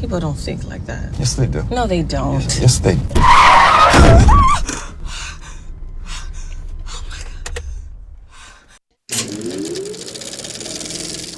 [0.00, 1.18] People don't think like that.
[1.18, 1.62] Yes, they do.
[1.70, 2.40] No, they don't.
[2.42, 3.20] Yes, yes they do.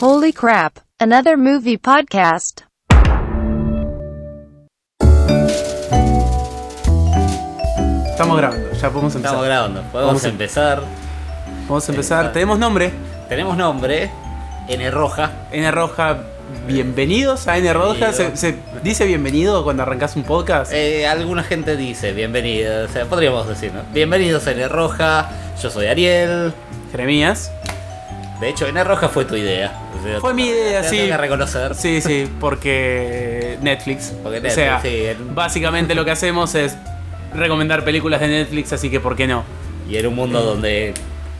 [0.00, 0.80] Holy crap.
[0.98, 2.64] Another movie podcast.
[8.10, 9.32] Estamos grabando, ya podemos empezar.
[9.32, 9.82] Estamos grabando.
[9.92, 10.82] Podemos Vamos a- empezar.
[11.68, 12.20] Vamos a empezar.
[12.26, 12.32] Está.
[12.32, 12.92] Tenemos nombre.
[13.28, 14.10] Tenemos nombre.
[14.68, 15.30] N roja.
[15.52, 16.18] N Roja.
[16.66, 18.12] Bienvenidos a N Roja.
[18.12, 20.72] ¿Se, dice bienvenido cuando arrancas un podcast?
[20.72, 22.84] Eh, alguna gente dice bienvenido.
[22.84, 23.82] O sea, podríamos decir, ¿no?
[23.92, 25.30] Bienvenidos a N roja.
[25.62, 26.52] Yo soy Ariel.
[26.90, 27.52] Jeremías.
[28.40, 29.72] De hecho, N roja fue tu idea.
[29.98, 30.96] O sea, Fue mi idea, sí.
[30.96, 31.74] tengo que reconocer.
[31.74, 34.12] Sí, sí, porque Netflix.
[34.22, 36.76] Porque o sea, Netflix, sí, en- básicamente lo que hacemos es
[37.34, 39.44] recomendar películas de Netflix, así que ¿por qué no?
[39.88, 40.94] Y en un mundo donde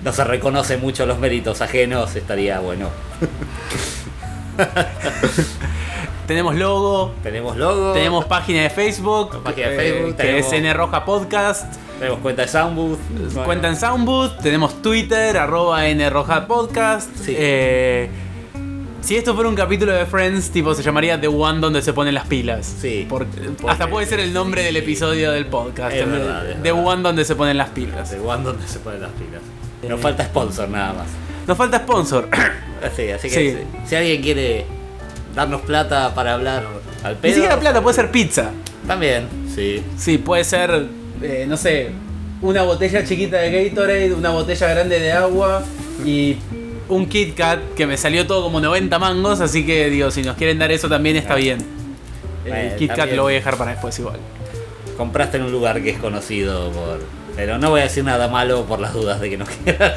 [0.05, 2.89] no se reconoce mucho los méritos ajenos, estaría bueno.
[6.27, 7.93] Tenemos logo, Tenemos logo.
[7.93, 11.75] tenemos página de Facebook, Página de eh, Facebook, que tenemos- es N Roja Podcast.
[11.99, 12.99] Tenemos cuenta de Soundbooth.
[13.11, 17.11] Bueno, Cuenta en Soundbooth, tenemos Twitter, arroba nroja podcast.
[17.17, 17.35] Sí.
[17.37, 18.09] Eh,
[19.03, 22.15] si esto fuera un capítulo de Friends, tipo se llamaría The One donde se ponen
[22.15, 22.65] las pilas.
[22.81, 23.07] Sí.
[23.09, 24.67] Por- Porque- hasta puede ser el nombre sí.
[24.67, 25.95] del episodio del podcast.
[25.97, 26.87] Es El- verdad, es The verdad.
[26.87, 28.11] One donde se ponen las pilas.
[28.13, 29.43] De One donde se ponen las pilas.
[29.89, 31.07] Nos falta sponsor nada más.
[31.51, 32.29] Nos falta sponsor.
[32.81, 33.51] Así, así que Sí.
[33.83, 34.65] si, si alguien quiere
[35.35, 36.63] darnos plata para hablar
[37.03, 37.29] al pedo.
[37.29, 38.53] Ni siquiera plata, puede ser pizza.
[38.87, 39.83] También, sí.
[39.99, 40.87] Sí, puede ser,
[41.21, 41.91] eh, no sé,
[42.41, 45.65] una botella chiquita de Gatorade, una botella grande de agua
[46.07, 46.37] y
[46.89, 50.37] un Kit Kat que me salió todo como 90 mangos, así que digo, si nos
[50.37, 51.59] quieren dar eso también está bien.
[52.45, 54.21] El Eh, Kit Kat lo voy a dejar para después igual.
[54.97, 57.01] Compraste en un lugar que es conocido por.
[57.37, 59.97] Pero no voy a decir nada malo por las dudas de que no quiera.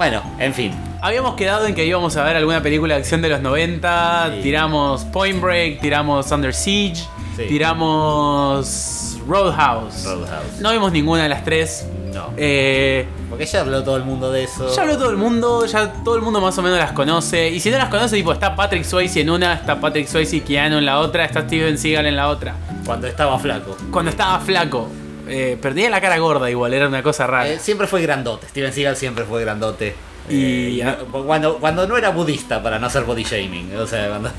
[0.00, 0.72] Bueno, en fin.
[1.02, 4.40] Habíamos quedado en que íbamos a ver alguna película de acción de los 90, Sí.
[4.44, 7.02] tiramos Point Break, tiramos Under Siege,
[7.36, 7.42] Sí.
[7.48, 10.04] tiramos Roadhouse.
[10.06, 10.58] Roadhouse.
[10.60, 11.86] No vimos ninguna de las tres.
[12.14, 12.30] No.
[12.38, 14.74] Eh, Porque ya habló todo el mundo de eso.
[14.74, 17.50] Ya habló todo el mundo, ya todo el mundo más o menos las conoce.
[17.50, 20.40] Y si no las conoce, tipo, está Patrick Swayze en una, está Patrick Swayze y
[20.40, 22.54] Keanu en la otra, está Steven Seagal en la otra.
[22.86, 23.76] Cuando estaba flaco.
[23.90, 24.88] Cuando estaba flaco,
[25.30, 27.48] eh, pero tenía la cara gorda igual, era una cosa rara.
[27.48, 28.48] Eh, siempre fue grandote.
[28.48, 29.94] Steven Seagal siempre fue grandote.
[30.28, 33.74] Y- Eh, no- cuando, cuando no era budista, para no hacer body shaming.
[33.76, 34.30] O sea, cuando,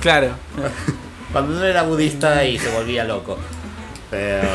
[0.00, 0.30] Claro.
[1.32, 3.38] cuando no era budista y se volvía loco.
[4.10, 4.48] Pero.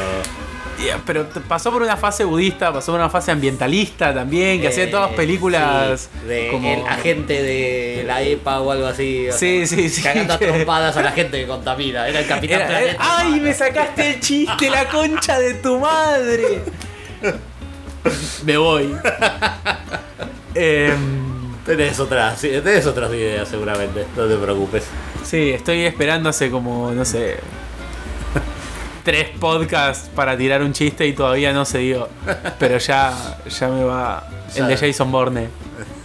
[1.06, 5.12] Pero pasó por una fase budista, pasó por una fase ambientalista también, que hacía todas
[5.12, 6.72] Eh, películas sí, de como...
[6.74, 9.28] el agente de la EPA o algo así.
[9.30, 10.02] o Sí, sea, sí, sí.
[10.02, 12.08] Cagando a trompadas a la gente que contamina.
[12.08, 12.96] Era el capitán Era-.
[13.00, 16.62] ¡Ay, me sacaste el chiste, la concha de tu madre!
[18.46, 18.96] Me voy.
[20.56, 21.32] Em,
[21.66, 24.84] Tenés otras, sí, tenés otras ideas seguramente, no te preocupes.
[25.24, 27.38] Sí, estoy esperando hace como, no sé,
[29.04, 32.10] tres podcasts para tirar un chiste y todavía no se dio.
[32.60, 34.78] Pero ya, ya me va el de.
[34.78, 35.48] Jason Bourne.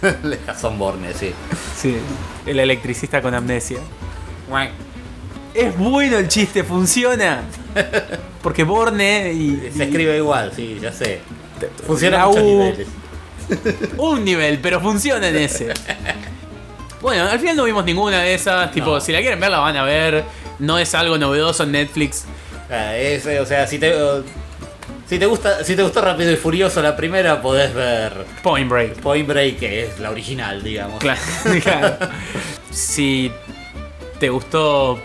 [0.59, 1.33] Son Borne, sí.
[1.75, 1.97] Sí,
[2.45, 3.79] el electricista con amnesia.
[5.53, 7.41] Es bueno el chiste, funciona.
[8.41, 11.21] Porque Borne y, Se y- escribe igual, sí, ya sé.
[11.85, 12.87] Funciona a niveles.
[13.97, 15.73] un nivel, pero funciona en ese.
[17.01, 18.71] Bueno, al final no vimos ninguna de esas.
[18.71, 19.01] Tipo, No.
[19.01, 20.23] si la quieren ver, la van a ver.
[20.59, 22.25] No es algo novedoso en Netflix.
[22.69, 22.93] Ah,
[23.41, 23.93] o sea, si te,
[25.07, 28.95] si te gusta, si te gustó Rápido y Furioso la primera, podés ver Point Break.
[28.95, 30.99] Point Break, que es la original, digamos.
[30.99, 31.21] Claro,
[31.63, 31.97] claro.
[32.71, 33.31] Si
[34.19, 34.99] te gustó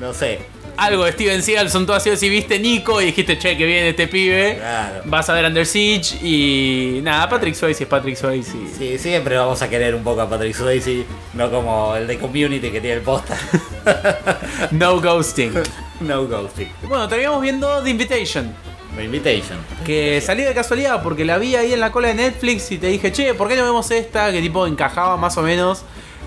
[0.00, 0.40] No sé.
[0.76, 2.16] Algo de Steven Seagal, son todas así.
[2.16, 5.02] Si viste Nico y dijiste, che, que viene este pibe, Claro.
[5.06, 6.16] vas a ver Under Siege.
[6.22, 8.52] Y nada, Patrick Swayze es Patrick Swayze.
[8.76, 11.04] Sí, siempre vamos a querer un poco a Patrick Swayze,
[11.34, 13.36] no como el de Community que tiene el póster.
[14.72, 15.52] No ghosting.
[16.00, 16.68] no ghosting.
[16.88, 18.54] Bueno, terminamos viendo The Invitation.
[18.96, 19.58] The Invitation.
[19.84, 22.88] Que salí de casualidad porque la vi ahí en la cola de Netflix y te
[22.88, 24.32] dije, che, ¿por qué no vemos esta?
[24.32, 25.82] Que tipo encajaba más o menos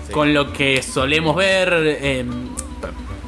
[0.06, 0.12] Sí.
[0.12, 1.98] con lo que solemos ver.
[2.02, 2.48] em,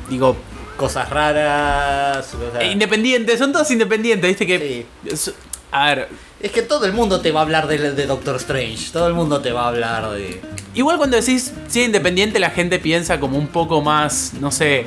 [0.08, 0.36] digo,
[0.82, 2.26] Cosas raras.
[2.34, 4.84] o sea, independientes, son todos independientes, viste que.
[5.06, 5.32] es-
[5.70, 6.08] A ver,
[6.40, 8.90] es que todo el mundo te va a hablar de, de Doctor Strange.
[8.92, 10.40] Todo el mundo te va a hablar de.
[10.74, 14.86] igual cuando decís cine independiente, la gente piensa como un poco más, no sé.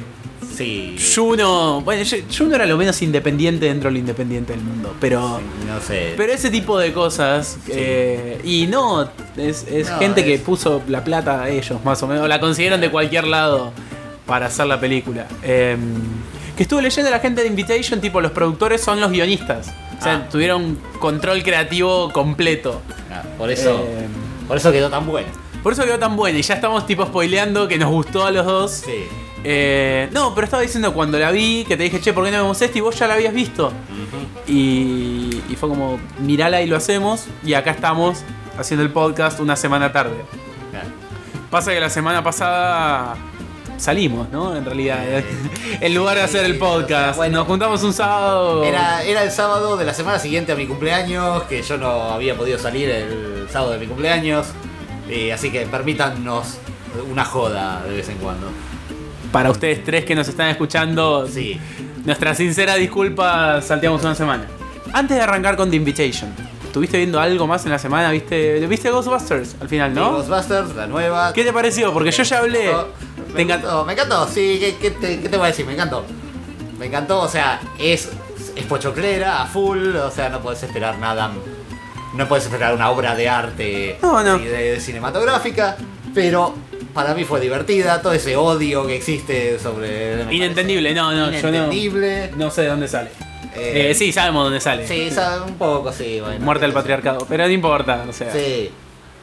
[0.55, 0.95] Sí.
[1.15, 1.81] Juno.
[1.81, 2.03] Bueno,
[2.37, 5.41] Juno era lo menos independiente dentro de lo independiente del mundo, pero.
[5.67, 6.13] No sé.
[6.15, 7.57] Pero ese tipo de cosas.
[7.67, 12.07] eh, y no, es, es No, gente que puso la plata a ellos, más o
[12.07, 12.23] menos.
[12.23, 13.73] o La consiguieron de cualquier lado
[14.25, 15.27] para hacer la película.
[15.43, 15.77] Eh,
[16.55, 19.67] que estuve leyendo la gente de Invitation, tipo, los productores son los guionistas.
[19.99, 20.29] O sea, Ah.
[20.29, 22.81] tuvieron control creativo completo.
[23.11, 23.83] Ah, por eso.
[23.87, 24.07] Eh,
[24.47, 25.27] Por eso quedó tan bueno.
[25.63, 26.37] por eso quedó tan bueno.
[26.37, 28.71] Y ya estamos, tipo, spoileando que nos gustó a los dos.
[28.71, 29.05] Sí.
[29.43, 32.37] Eh, no, pero estaba diciendo cuando la vi, que te dije, che, ¿por qué no
[32.37, 32.77] vemos esto?
[32.77, 33.71] Y vos ya la habías visto.
[34.47, 37.25] Y, y fue como, mirala y lo hacemos.
[37.43, 38.19] Y acá estamos
[38.57, 40.15] haciendo el podcast una semana tarde.
[40.71, 40.87] Claro.
[41.49, 43.15] Pasa que la semana pasada
[43.77, 44.55] salimos, ¿no?
[44.55, 44.99] En realidad,
[45.81, 47.39] en lugar de hacer el podcast, bueno.
[47.39, 48.63] nos juntamos un sábado.
[48.63, 52.35] Era, era el sábado de la semana siguiente a mi cumpleaños, que yo no había
[52.35, 54.47] podido salir el sábado de mi cumpleaños.
[55.09, 56.57] Y así que permítanos
[57.11, 58.47] una joda de vez en cuando.
[59.31, 61.59] Para ustedes tres que nos están escuchando, Sí.
[62.05, 64.45] nuestra sincera disculpa, salteamos una semana.
[64.93, 66.33] Antes de arrancar con The Invitation,
[66.63, 68.11] ¿estuviste viendo algo más en la semana?
[68.11, 70.13] ¿Viste, ¿viste Ghostbusters al final, no?
[70.13, 71.33] Ghostbusters, la nueva.
[71.33, 71.91] ¿Qué te pareció?
[71.91, 72.71] Porque yo ya hablé.
[73.35, 75.65] Me encantó, me encantó, sí, ¿qué, qué te, qué te voy a decir?
[75.65, 76.05] Me encantó.
[76.79, 78.09] Me encantó, o sea, es,
[78.55, 81.31] es pochoclera a full, o sea, no puedes esperar nada.
[82.15, 85.75] No puedes esperar una obra de arte No, de- cinematográfica,
[86.13, 86.53] pero
[86.93, 90.21] para mí fue divertida, todo ese odio que existe sobre.
[90.33, 91.57] Inentendible, no, no, parece yo no.
[91.57, 92.31] Inentendible.
[92.37, 93.09] No sé de dónde sale.
[93.55, 94.87] Eh, Eh, sí, sabemos dónde sale.
[94.87, 96.39] Sí, sabe, un poco, sí, bueno.
[96.43, 98.31] Muerte del patriarcado, pero no importa, o sea.
[98.31, 98.69] Sí,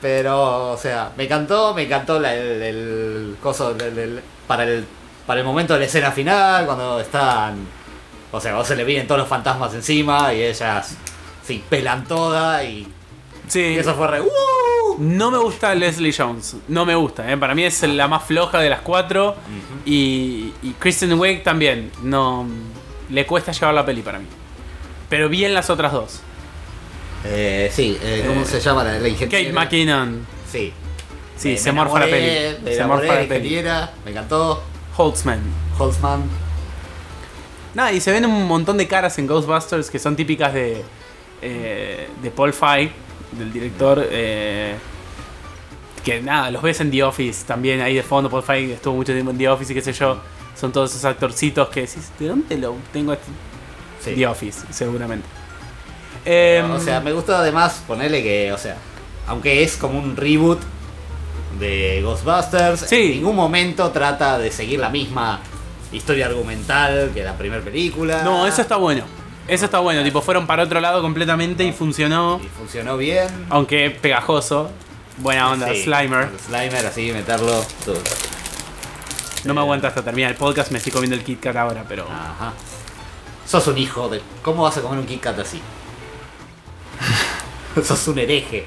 [0.02, 4.84] pero, o sea, me encantó, me encantó la- el, el coso del- del- para, el,
[5.26, 7.66] para el momento de la escena final, cuando están.
[8.32, 10.96] O sea, vos se le vienen todos los fantasmas encima y ellas
[11.46, 12.86] se pelan todas y,
[13.46, 13.60] Sí.
[13.60, 14.20] y eso fue re.
[14.20, 14.26] ¡uh!
[14.98, 16.56] No me gusta Leslie Jones.
[16.68, 17.36] No me gusta, ¿eh?
[17.36, 19.36] Para mí es la más floja de las cuatro.
[19.84, 21.90] y, y Kristen Wiig también.
[22.02, 22.46] No.
[23.10, 24.26] Le cuesta llevar la peli para mí.
[25.08, 26.20] Pero bien las otras dos.
[27.24, 29.38] Eh, sí, eh, ¿cómo Eh, se llama la, la ingeniera?
[29.44, 30.26] Kate McKinnon.
[30.50, 30.72] Sí.
[31.36, 32.56] Sí, Me- se me morfa la peli.
[32.64, 33.62] Me Se morfa la peli.
[34.04, 34.62] me encantó.
[34.96, 35.40] Holtzman.
[35.78, 36.22] Holtzman.
[37.74, 40.82] Nada, y se ven un montón de caras en Ghostbusters que son típicas de,
[41.40, 42.90] eh, de Paul Feig,
[43.32, 44.06] del director.
[44.10, 44.74] eh,
[46.04, 48.28] que nada, los ves en The Office también ahí de fondo.
[48.28, 50.20] Paul Feig estuvo mucho tiempo en The Office y qué sé yo.
[50.60, 53.12] Son todos esos actorcitos que decís, ¿de dónde lo tengo?
[53.12, 53.26] este?
[54.04, 54.14] Sí.
[54.16, 55.26] The Office, seguramente.
[56.24, 58.76] Em, o sea, me gustó además ponerle que, o sea,
[59.26, 60.60] aunque es como un reboot
[61.58, 62.96] de Ghostbusters, Sí.
[62.96, 65.40] en ningún momento trata de seguir la misma
[65.92, 68.22] historia argumental que la primera película.
[68.22, 69.04] no, eso está bueno.
[69.48, 72.40] Eso está bueno, tipo, fueron para otro lado completamente y funcionó.
[72.42, 73.26] Y funcionó bien.
[73.50, 74.70] Aunque pegajoso.
[75.18, 76.28] Buena onda, Sí, Slimer.
[76.46, 77.62] Slimer, así, meterlo.
[77.84, 77.98] todo.
[79.44, 82.04] No me aguanta hasta terminar el podcast, me estoy comiendo el Kit Kat ahora, pero.
[82.04, 82.52] Ajá.
[83.46, 84.22] Sos un hijo de.
[84.42, 85.60] ¿Cómo vas a comer un Kit Kat así?
[87.84, 88.66] Sos un hereje.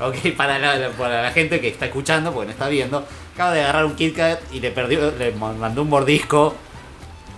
[0.00, 3.62] Ok, para la, para la gente que está escuchando, porque no está viendo, acaba de
[3.62, 6.54] agarrar un Kit Kat y le perdió, le mandó un mordisco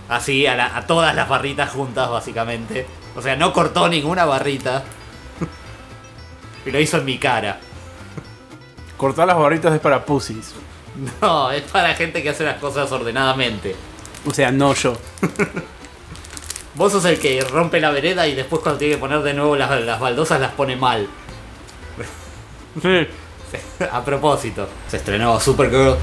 [0.09, 2.85] así a, la- a todas las barritas juntas, básicamente.
[3.15, 4.83] O sea, no cortó ninguna barrita.
[6.65, 7.59] Y lo hizo en mi cara.
[8.97, 10.53] Cortar las barritas es para pussies.
[11.21, 13.75] No, es para gente que hace las cosas ordenadamente.
[14.25, 14.93] O sea, no yo.
[16.75, 19.55] Vos sos el que rompe la vereda y después cuando tiene que poner de nuevo
[19.55, 21.07] las, las baldosas las pone mal.
[22.81, 23.07] Sí.
[23.89, 25.95] A propósito, se estrenó Supergirl.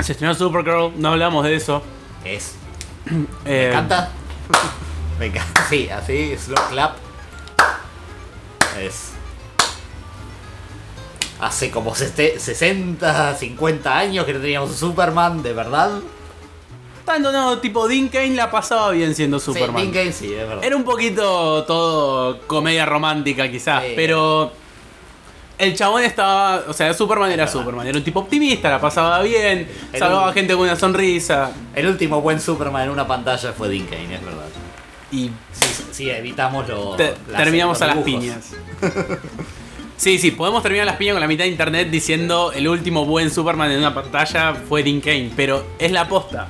[0.00, 1.82] Se estrenó Supergirl, no hablamos de eso.
[2.24, 2.54] Es.
[3.46, 4.10] Eh, Me encanta.
[5.18, 5.66] Me encanta.
[5.70, 6.96] Sí, así, slow clap.
[8.78, 9.12] Es.
[11.40, 15.90] Hace como seste- 60, 50 años que no teníamos Superman, de verdad.
[17.04, 19.84] Tanto no, tipo Dean Kane la pasaba bien siendo Superman.
[19.86, 20.64] Sí, Dean sí, es verdad.
[20.64, 23.92] Era un poquito todo comedia romántica quizás, Sí.
[23.96, 24.52] pero
[25.58, 27.48] el chabón estaba, o sea, Superman era.
[27.48, 31.86] Superman, era un tipo optimista, la pasaba bien, salvaba un- gente con una sonrisa El
[31.88, 34.46] último buen Superman en una pantalla fue Dean Cain, es verdad.
[35.10, 36.96] y Sí, sí, evitamos lo.
[36.96, 38.52] te- terminamos los a las piñas.
[39.96, 43.30] Sí, sí, podemos terminar las piñas con la mitad de internet diciendo el último buen
[43.30, 46.48] Superman en una pantalla fue Dean Kane, pero es la posta.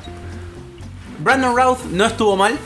[1.22, 2.58] Brandon Routh no estuvo mal,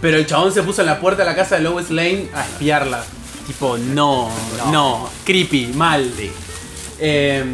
[0.00, 2.42] pero el chabón se puso en la puerta de la casa de Lois Lane a
[2.44, 3.04] espiarla.
[3.46, 5.08] Tipo, no, no, No.
[5.24, 6.10] creepy, mal.
[6.16, 6.30] Sí.
[6.98, 7.44] Eh,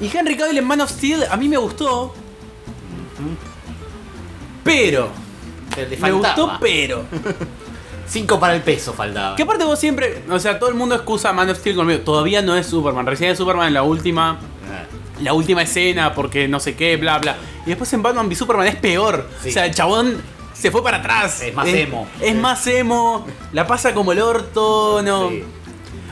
[0.00, 2.14] y Henry Cavill en Man of Steel a mí me gustó.
[4.64, 5.10] Pero,
[6.00, 7.04] me gustó, pero.
[8.06, 9.36] Cinco para el peso faltaba.
[9.36, 12.00] Que aparte vos siempre, o sea, todo el mundo excusa a Man of Steel conmigo.
[12.00, 13.04] Todavía no es Superman.
[13.06, 14.38] Recién es Superman en la última,
[14.70, 14.84] Ah,
[15.22, 17.36] la última escena porque no sé qué, bla, bla.
[17.66, 19.28] Y después en Batman v Superman es peor.
[19.42, 19.48] Sí.
[19.50, 20.20] O sea, el chabón
[20.54, 21.42] se fue para atrás.
[21.42, 22.08] Es más emo.
[22.20, 23.26] Es más emo.
[23.52, 25.28] La pasa como el orto, no.
[25.30, 25.44] Sí.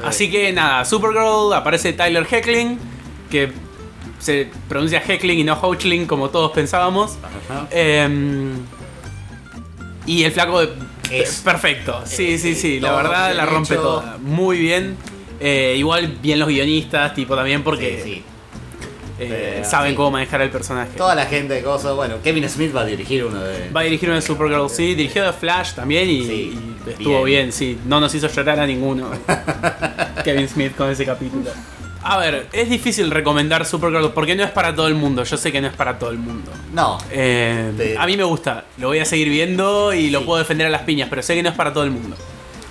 [0.04, 2.78] Así que nada, Supergirl aparece Tyler Heckling,
[3.30, 3.50] que
[4.18, 7.16] se pronuncia Heckling y no Hoechling como todos pensábamos.
[7.48, 7.66] Ajá.
[7.70, 8.52] Eh,
[10.06, 10.62] y el flaco
[11.10, 11.40] Es.
[11.44, 12.02] perfecto.
[12.04, 12.80] Sí, Eh, sí, sí.
[12.80, 13.82] La verdad la rompe hecho.
[13.82, 14.18] toda.
[14.20, 14.96] Muy bien.
[15.40, 18.25] Eh, igual bien los guionistas, tipo también porque Sí, sí.
[19.18, 19.96] Eh, saben sí.
[19.96, 20.90] cómo manejar el personaje.
[20.96, 21.94] Toda la gente de cosas.
[21.94, 23.70] Bueno, Kevin Smith va a dirigir uno de.
[23.70, 27.44] Va a dirigir una Supergirl, sí, dirigió The Flash también y, Sí, y estuvo bien.
[27.46, 27.52] bien.
[27.52, 27.78] sí.
[27.87, 29.11] No nos hizo llorar a ninguno.
[30.25, 31.50] Kevin Smith con ese capítulo.
[32.02, 35.25] A ver, es difícil recomendar Supergirl porque no es para todo el mundo.
[35.25, 36.52] Yo sé que no es para todo el mundo.
[36.73, 36.99] No.
[37.11, 40.25] Eh, De- A mí me gusta, lo voy a seguir viendo y lo Sí.
[40.25, 42.16] puedo defender a las piñas, pero sé que no es para todo el mundo.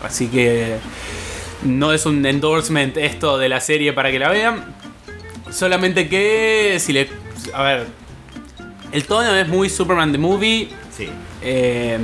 [0.04, 0.78] Así que
[1.64, 4.74] no es un endorsement esto de la serie para que la vean.
[5.56, 7.10] Solamente que si le...
[7.54, 7.88] A ver,
[8.92, 10.70] el tono es muy Superman the Movie.
[10.96, 11.10] Sí.
[11.42, 11.98] eh,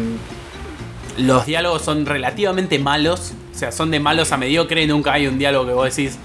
[1.17, 3.34] los diálogos son relativamente malos.
[3.53, 4.88] O sea, son de malos a mediocre.
[4.88, 6.17] Nunca hay un diálogo que vos decís,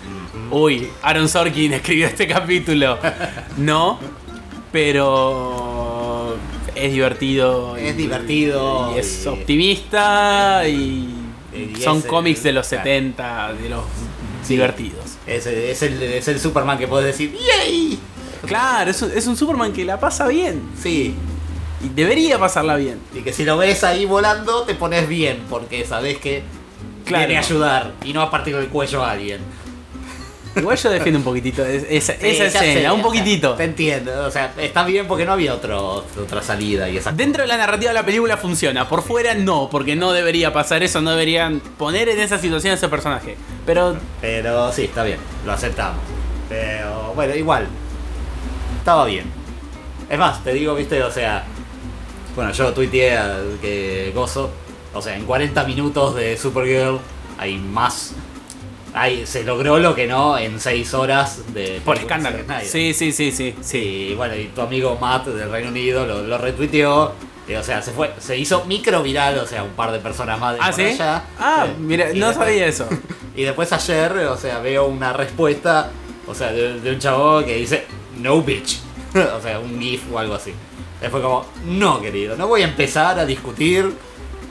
[0.50, 2.96] uy, Aaron Sorkin escribió este capítulo.
[3.56, 3.98] No,
[4.72, 6.36] pero
[6.76, 7.76] es divertido.
[7.76, 11.08] Es y- divertido Y es y- optimista y,
[11.76, 12.84] Y son cómics de los claro.
[12.84, 13.84] 70, de los
[14.46, 14.54] Sí.
[14.54, 15.16] divertidos.
[15.26, 17.98] Es, es el, es el Superman que puedes decir, ¡Yay!
[18.46, 20.62] Claro, es un, es un Superman que la pasa bien.
[20.80, 21.14] Sí.
[21.84, 22.98] Y debería pasarla bien.
[23.14, 26.42] Y que si lo ves ahí volando, te pones bien, porque sabes que
[27.04, 27.26] Claro.
[27.26, 29.40] viene a ayudar y no a partir del cuello a alguien.
[30.56, 33.54] Igual yo defiendo un poquitito es- esa, Sí, esa ya sé, escena, un poquitito.
[33.54, 37.42] Te entiendo, o sea, está bien porque no había otro, otra salida y esa Dentro
[37.42, 41.00] de la narrativa de la película funciona, por fuera no, porque no debería pasar eso,
[41.00, 43.36] no deberían poner en esa situación a ese personaje.
[43.66, 46.00] Pero Pero sí, está bien, lo aceptamos.
[46.48, 47.66] Pero bueno, igual.
[48.78, 49.24] Estaba bien.
[50.08, 51.44] Es más, te digo, viste, o sea.
[52.34, 53.18] Bueno, yo tuiteé
[53.60, 54.50] que gozo.
[54.94, 56.98] O sea, en 40 minutos de Supergirl
[57.38, 58.12] hay más.
[58.98, 61.80] Hay, se logró lo que no en 6 horas de.
[61.84, 62.38] por escándalo.
[62.64, 63.78] Sí, sí, sí, sí, sí.
[64.10, 67.12] Y bueno, y tu amigo Matt del Reino Unido lo, lo retuiteó.
[67.46, 70.40] Y, o sea, se fue, se hizo micro viral, o sea, un par de personas
[70.40, 70.82] más de Ah, por ¿sí?
[70.82, 71.24] allá.
[71.38, 71.72] Ah, Sí.
[71.78, 72.88] mira, Y no después- sabía eso.
[73.36, 75.90] y después ayer, o sea, veo una respuesta,
[76.26, 77.84] o sea, de, de un chavo que dice,
[78.18, 78.78] no bitch.
[79.14, 80.52] o sea, un GIF o algo así.
[81.10, 83.92] Fue como, no querido, no voy a empezar a discutir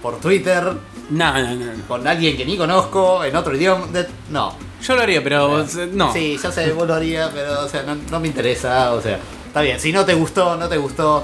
[0.02, 0.72] por Twitter
[1.10, 1.72] No, no, no.
[1.88, 3.86] con alguien que ni conozco, en otro idioma.
[3.88, 4.56] de- no.
[4.82, 6.14] Yo lo haría, pero no.
[6.14, 9.20] Sí, ya sé, vos lo harías, pero, o sea, no, no me interesa, o sea,
[9.48, 11.24] está bien, si no te gustó, no te gustó.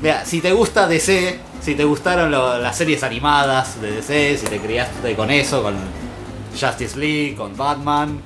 [0.00, 4.46] Mira, si te gusta DC, si te gustaron lo- las series animadas de DC, si
[4.46, 5.76] te criaste con eso, con
[6.60, 8.20] Justice League, con Batman,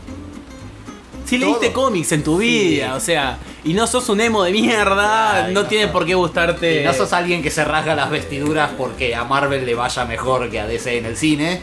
[1.26, 2.97] Si leíste cómics en tu vida, Sí.
[2.97, 5.68] o sea, y no sos un emo de mierda, Ay, no no.
[5.68, 6.83] tiene por qué gustarte.
[6.83, 10.49] y no sos alguien que se rasga las vestiduras porque a Marvel le vaya mejor
[10.50, 11.61] que a DC en el cine.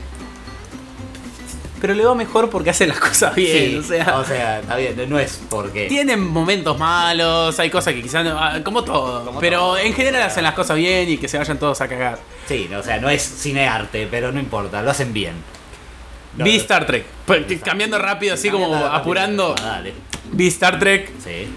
[1.79, 4.17] Pero le va mejor porque hace las cosas bien, Sí, o sea.
[4.17, 5.87] o sea, está bien, no es porque...
[5.87, 9.77] Tienen momentos malos, hay cosas que quizás no, ah, como todo, Como pero todo.
[9.79, 12.19] en general hacen las cosas bien y que se vayan todos a cagar.
[12.47, 15.33] Sí, o sea, no es cinearte, pero no importa, lo hacen bien.
[16.37, 19.55] Vi Star Trek, Pues, cambiando rápido, así como apurando.
[19.59, 19.81] Ah.
[20.31, 21.47] Vi Star Trek, Sí.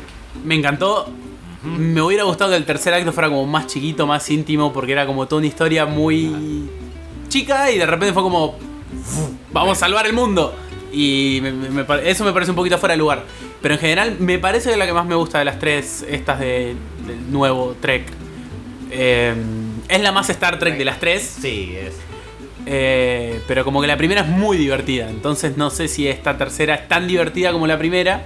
[0.44, 1.08] me encantó.
[1.62, 5.06] Me hubiera gustado que el tercer acto fuera como más chiquito, más íntimo, porque era
[5.06, 6.68] como toda una historia muy
[7.28, 8.56] chica y de repente fue como,
[9.52, 10.54] vamos a salvar el mundo.
[10.92, 13.24] Y me- me- me pare- eso me parece un poquito fuera de lugar.
[13.60, 16.38] Pero en general me parece que la que más me gusta de las tres, estas
[16.38, 18.04] de- del nuevo Trek,
[18.90, 19.34] eh,
[19.88, 21.38] es la más Star Trek de las tres.
[21.40, 21.94] Sí, es.
[22.68, 25.08] Eh, pero como que la primera es muy divertida.
[25.08, 28.24] Entonces no sé si esta tercera es tan divertida como la primera.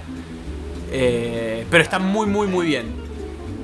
[0.91, 2.85] Eh, pero está muy, muy, muy bien.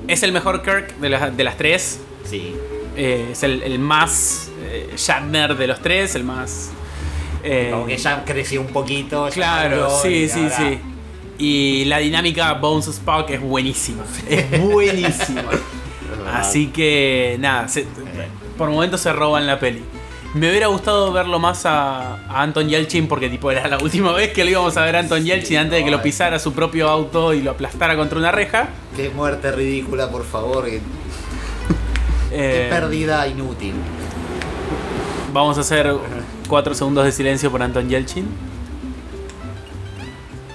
[0.06, 2.00] Es el mejor Kirk de, las- de las tres.
[2.24, 2.54] Sí.
[2.96, 4.50] Eh, es el, el más
[4.96, 6.14] Shatner de los tres.
[6.14, 6.70] El más.
[7.70, 9.28] Como que ya creció un poquito.
[9.32, 10.78] Claro, sí, sí, ahora- sí.
[11.40, 14.04] Y la dinámica Bones Spock es buenísima.
[14.28, 15.44] Es buenísima.
[16.32, 17.86] Así que nada, se-
[18.56, 19.82] por momentos se roban la peli.
[20.38, 24.32] Me hubiera gustado verlo más a, a Anton Yelchin porque tipo era la última vez
[24.32, 26.02] que lo íbamos a ver a Anton Yelchin antes de que lo ay.
[26.04, 28.68] pisara su propio auto y lo aplastara contra una reja.
[28.94, 30.66] Qué muerte ridícula, por favor.
[30.66, 30.80] Qué,
[32.30, 33.72] Eh, pérdida inútil.
[35.32, 35.92] vamos a hacer
[36.48, 38.26] cuatro segundos de silencio por Anton Yelchin.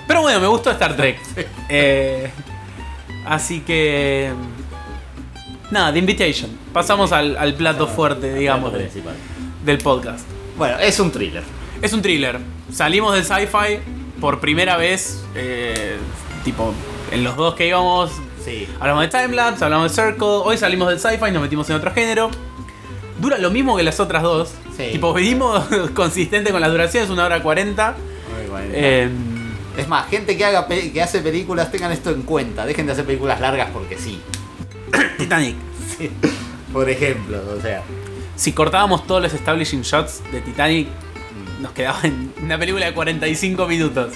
[0.07, 1.19] Pero bueno, me gustó Star Trek.
[1.69, 2.29] Eh,
[3.25, 4.31] así que...
[5.71, 6.51] Nada, The Invitation.
[6.71, 9.15] Pasamos al, al plato fuerte, digamos, Plato de- principal.
[9.63, 10.25] Del podcast.
[10.57, 11.43] Bueno, es un thriller.
[11.81, 12.39] Es un thriller.
[12.71, 13.79] Salimos del sci-fi
[14.19, 15.23] por primera vez.
[15.35, 15.97] eh,
[16.43, 16.73] tipo,
[17.11, 18.11] en los dos que íbamos.
[18.43, 18.67] Sí.
[18.79, 20.25] Hablamos de timelapse, hablamos de circle.
[20.27, 22.29] Hoy salimos del sci-fi, nos metimos en otro género.
[23.19, 24.51] Dura lo mismo que las otras dos.
[24.75, 24.89] Sí.
[24.91, 27.95] Tipo, venimos consistente con las duraciones, una hora 40.
[28.37, 28.67] Muy bueno.
[28.73, 29.09] Eh,
[29.77, 32.65] Es más, gente que haga que hace películas, tengan esto en cuenta.
[32.65, 34.19] Dejen de hacer películas largas porque sí.
[35.17, 35.55] Titanic.
[35.97, 36.09] Sí.
[36.71, 37.81] Por ejemplo, o sea.
[38.43, 40.89] Si cortábamos todos los establishing shots de Titanic,
[41.61, 44.11] nos quedaba en una película de 45 minutos.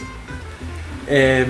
[1.07, 1.46] Eh,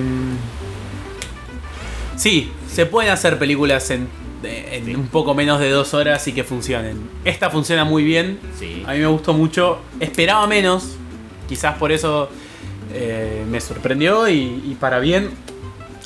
[2.16, 4.08] Sí, se pueden hacer películas en,
[4.44, 4.94] en Sí.
[4.96, 7.10] un poco menos de dos horas y que funcionen.
[7.26, 8.40] Esta funciona muy bien.
[8.60, 8.84] Sí.
[8.86, 9.80] A mí me gustó mucho.
[10.00, 10.96] Esperaba menos.
[11.50, 12.30] Quizás por eso
[12.94, 14.36] eh, me sorprendió y,
[14.68, 15.32] y para bien.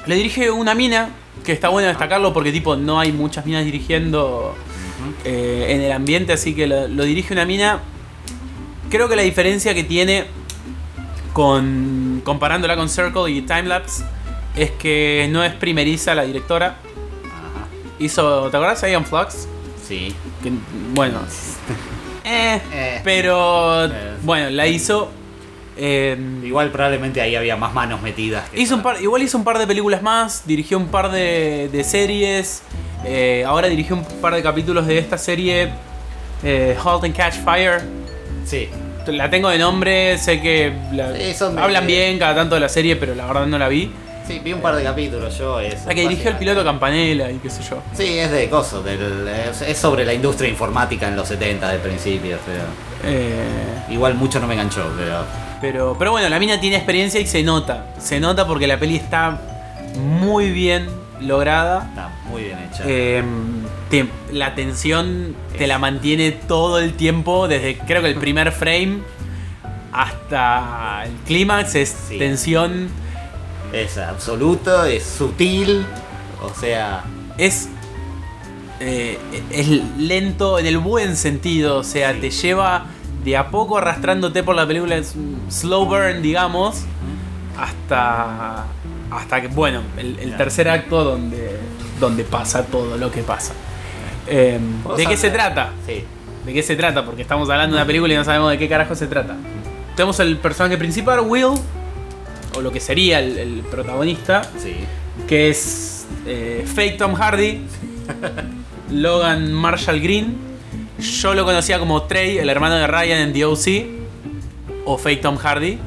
[0.05, 1.09] Le dirige una mina,
[1.43, 4.55] que está bueno destacarlo porque tipo no hay muchas minas dirigiendo
[5.25, 7.79] eh, en el ambiente, así que lo, lo dirige una mina.
[8.89, 10.25] Creo que la diferencia que tiene
[11.33, 14.03] con comparándola con Circle y Timelapse
[14.55, 16.75] es que no es primeriza la directora.
[17.25, 17.67] Ajá.
[17.99, 18.83] Hizo, ¿te acuerdas?
[18.91, 19.47] Ion Flux.
[19.87, 20.13] Sí.
[20.43, 20.51] Que,
[20.93, 21.19] bueno.
[22.25, 23.01] eh, Eh.
[23.03, 23.89] pero Eh.
[24.23, 25.09] bueno, la hizo.
[25.77, 28.49] eh, Igual probablemente ahí había más manos metidas.
[28.49, 31.69] que hizo un par, igual hizo un par de películas más, dirigió un par de,
[31.71, 32.61] de series.
[33.05, 35.69] Eh, ahora dirigió un par de capítulos de esta serie
[36.43, 37.81] eh, Halt and Catch Fire.
[38.45, 38.69] Sí.
[39.07, 42.61] La tengo de nombre, sé que la- Sí, son de- hablan bien cada tanto de
[42.61, 43.91] la serie, pero la verdad no la vi.
[44.27, 45.59] Sí, vi un par de capítulos yo.
[45.59, 47.77] Es La que dirigió el piloto Campanella y qué sé yo.
[47.93, 49.27] Sí, es de del-
[49.67, 52.37] es, sobre la industria informática en los 70 del principio.
[52.45, 52.63] Pero
[53.03, 53.43] Eh,
[53.89, 54.85] igual mucho no me enganchó.
[54.97, 55.25] Pero
[55.59, 57.85] Pero, pero bueno, la mina tiene experiencia y se nota.
[57.99, 59.39] Se nota porque la peli está
[59.97, 60.87] muy bien
[61.21, 61.85] lograda.
[61.89, 62.83] está muy bien hecha.
[62.85, 63.23] Eh,
[63.89, 68.99] te- la tensión te la mantiene todo el tiempo, desde creo que el primer frame
[69.91, 72.17] hasta el clímax es Sí.
[72.17, 72.89] tensión.
[73.73, 75.85] Es absoluto, es sutil.
[76.41, 77.03] O sea,
[77.37, 77.69] Es,
[78.81, 79.17] eh,
[79.51, 82.19] es lento en el buen sentido, o sea, Sí.
[82.19, 82.85] te lleva
[83.23, 86.83] de a poco arrastrándote por la película, es un slow burn, digamos,
[87.57, 88.65] hasta,
[89.11, 91.57] hasta que, bueno, el, tercer acto donde,
[91.99, 93.53] donde pasa todo lo que pasa.
[94.27, 95.73] Eh, ¿puedo ¿De qué se trata?
[95.85, 96.03] Sí.
[96.45, 97.05] ¿De qué se trata?
[97.05, 99.35] Porque estamos hablando de una película y no sabemos de qué carajo se trata.
[99.95, 101.53] Tenemos el personaje principal, Will,
[102.55, 104.75] o lo que sería el, el protagonista, Sí.
[105.27, 107.61] que es eh, Fake Tom Hardy,
[108.91, 110.35] Logan Marshall Green.
[110.99, 113.89] Yo lo conocía como Trey, el hermano de Ryan en The O.C.
[114.85, 115.79] o Fake Tom Hardy.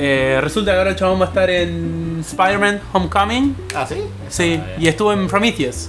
[0.00, 3.56] Eh, resulta que ahora el chabón va a estar en Spider-Man Homecoming.
[3.74, 3.96] Ah, sí.
[4.28, 5.88] Sí, Ah, y estuvo en Prometheus.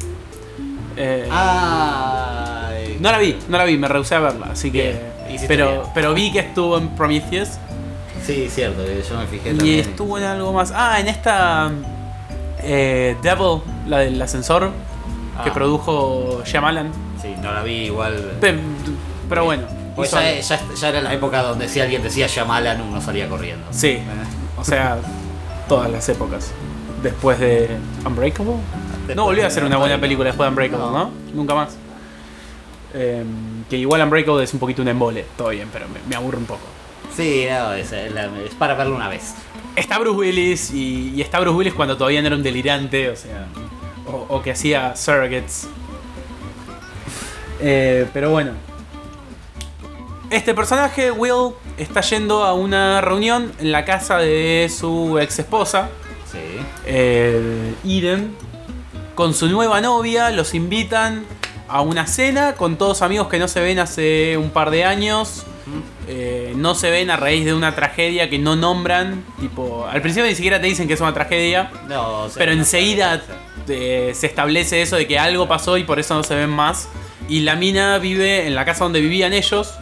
[0.98, 2.70] Eh, Ah.
[3.00, 5.00] no la vi, no la vi, me rehusé a verla, así que.
[5.28, 5.82] Bien, Pero, bien.
[5.94, 7.50] pero vi que estuvo en Prometheus.
[8.26, 9.80] Sí, cierto, yo me fijé Y también.
[9.80, 10.72] estuvo en algo más.
[10.76, 11.72] Ah, en esta.
[12.62, 14.72] eh, Devil, la del ascensor,
[15.44, 15.54] que Ah.
[15.54, 16.92] produjo Shyamalan.
[17.22, 18.16] Sí, no la vi igual.
[18.42, 18.60] Pe-
[19.30, 19.64] Pero bueno.
[19.96, 23.68] Pues ya, ya, ya era la época donde si alguien decía Shyamalan uno salía corriendo.
[23.72, 24.00] Sí,
[24.58, 24.98] o sea,
[25.68, 26.52] todas las épocas.
[27.04, 27.70] Después de
[28.06, 28.56] Unbreakable.
[29.16, 30.92] No volvió a ser una buena película después de Unbreakable, ¿no?
[30.92, 31.12] No.
[31.34, 31.78] Nunca más.
[32.94, 33.24] Eh,
[33.70, 36.46] que igual Unbreakable es un poquito un embole, todo bien, pero me, me aburre un
[36.46, 36.68] poco.
[37.16, 39.34] Sí, no, es, es para verlo una vez.
[39.76, 43.16] Está Bruce Willis y, y está Bruce Willis cuando todavía no era un delirante, o
[43.16, 43.48] sea,
[44.08, 45.68] o, o que hacía surrogates.
[47.62, 48.52] Eh, pero bueno.
[50.30, 55.90] Este personaje, Will, está yendo a una reunión en la casa de su ex esposa,
[56.32, 56.38] Sí.
[56.86, 58.36] eh, Eden,
[59.16, 60.30] con su nueva novia.
[60.30, 61.26] Los invitan
[61.68, 65.46] a una cena con todos amigos que no se ven hace un par de años.
[66.08, 69.24] Eh, no se ven a raíz de una tragedia que no nombran.
[69.40, 72.54] Tipo, al principio ni siquiera te dicen que es una tragedia, No, o sea, pero
[72.54, 73.22] no enseguida
[73.68, 76.88] eh, se establece eso de que algo pasó y por eso no se ven más.
[77.28, 79.74] Y la mina vive en la casa donde vivían ellos.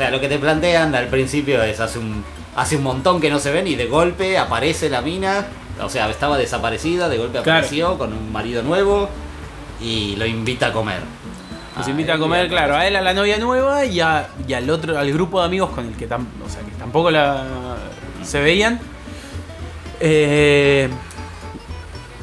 [0.00, 2.24] O sea, lo que te plantean al principio es hace un,
[2.56, 5.48] hace un montón que no se ven y de golpe aparece la mina.
[5.82, 7.58] O sea, estaba desaparecida, de golpe Claro.
[7.58, 9.10] apareció con un marido nuevo
[9.78, 11.00] y lo invita a comer.
[11.76, 14.54] Los Ah, invita a comer, claro, a él, a la novia nueva y, a- y
[14.54, 17.44] al otro, al grupo de amigos con el que, tam- o sea, que tampoco la,
[18.22, 18.80] se veían.
[20.00, 20.88] Eh,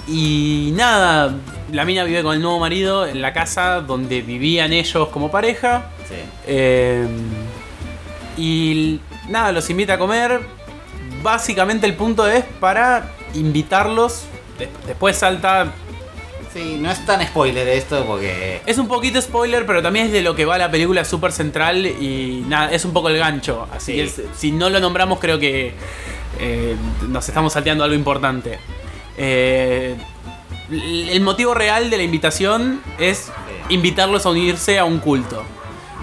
[0.08, 1.36] y nada,
[1.72, 5.92] la mina vive con el nuevo marido en la casa donde vivían ellos como pareja.
[6.10, 6.16] Sí.
[6.48, 7.06] Eh,
[8.38, 10.40] y nada, los invita a comer.
[11.24, 14.24] Básicamente el punto es para invitarlos.
[14.60, 15.74] De- Después salta
[16.54, 18.62] Sí, no es tan spoiler esto porque.
[18.66, 21.86] Es un poquito spoiler, pero también es de lo que va la película súper central
[21.86, 23.68] y nada, es un poco el gancho.
[23.72, 24.22] Así Sí.
[24.22, 25.74] que si no lo nombramos creo que
[26.40, 26.76] eh,
[27.10, 28.58] nos estamos salteando algo importante.
[29.18, 29.96] Eh,
[30.72, 33.30] el motivo real de la invitación es
[33.70, 35.44] invitarlos a unirse a un culto.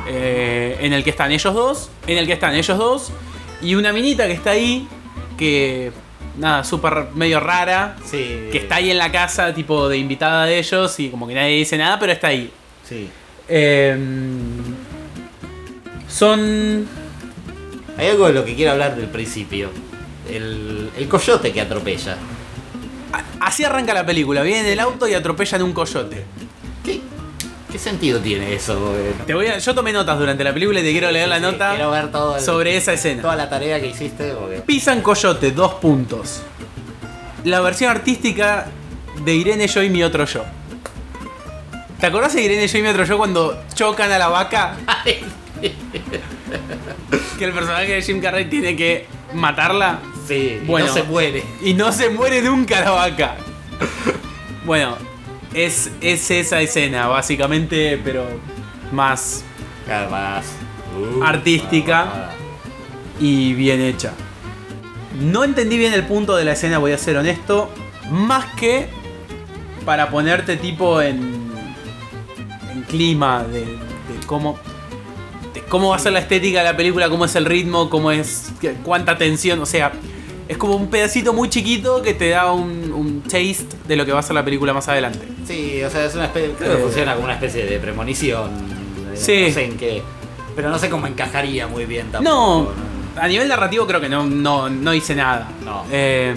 [0.07, 3.13] Eh, en el que están ellos dos, en el que están ellos dos
[3.63, 4.87] y una minita que está ahí,
[5.39, 5.91] que
[6.39, 8.49] nada, súper medio rara, Sí.
[8.53, 11.57] que está ahí en la casa, tipo de invitada de ellos, y como que nadie
[11.57, 12.51] dice nada, pero está ahí.
[12.89, 13.09] Sí.
[13.49, 13.97] Eh,
[16.09, 16.87] son.
[17.97, 19.71] Hay algo de lo que quiero hablar del principio.
[20.31, 22.17] El, el coyote que atropella.
[23.41, 24.43] Así arranca la película.
[24.43, 26.25] Vienen en el auto y atropellan un coyote.
[27.75, 28.95] ¿Qué, sentido tiene eso?
[29.27, 31.43] Te voy a- yo tomé notas durante la película y te quiero leer la Sí,
[31.43, 33.21] nota Quiero ver todo el- sobre esa escena.
[33.23, 34.31] toda la tarea que hiciste.
[34.33, 34.59] Porque...
[34.61, 36.43] Pisan Coyote, dos puntos.
[37.43, 38.67] La versión artística
[39.25, 40.45] de Irene Yo y mi otro yo.
[41.99, 44.77] ¿Te acordás de Irene Yo y mi otro yo cuando chocan a la vaca?
[47.39, 50.87] que el personaje de Jim Carrey tiene que matarla Sí, y Bueno.
[50.87, 51.43] no se muere.
[51.63, 53.35] y no se muere nunca la vaca.
[54.65, 54.97] Bueno,
[55.55, 58.25] es, es esa escena, básicamente, pero
[58.93, 59.45] más
[59.91, 60.47] Además.
[61.19, 62.31] uh, Artística.
[63.21, 64.13] y bien hecha.
[65.21, 67.71] No entendí bien el punto de la escena, voy a ser honesto.
[68.11, 68.89] Más que
[69.85, 71.51] para ponerte tipo en,
[72.73, 74.59] en clima de, de cómo,
[75.55, 78.11] de cómo va a ser la estética de la película, cómo es el ritmo, cómo
[78.11, 79.61] es, cuánta tensión.
[79.61, 79.93] O sea,
[80.49, 84.13] es como un pedacito muy chiquito que te da un, un taste de lo que
[84.13, 85.27] va a ser la película más adelante.
[85.47, 86.51] Sí, o sea, es una especie.
[86.59, 86.83] Creo que Eh.
[86.83, 88.51] funciona como una especie de premonición.
[89.13, 89.45] eh, Sí.
[89.49, 90.03] No sé en qué.
[90.57, 92.73] Pero no sé cómo encajaría muy bien No, tampoco.
[93.21, 95.49] a nivel narrativo creo que no, no, no hice nada.
[95.65, 95.85] No.
[95.91, 96.35] Eh,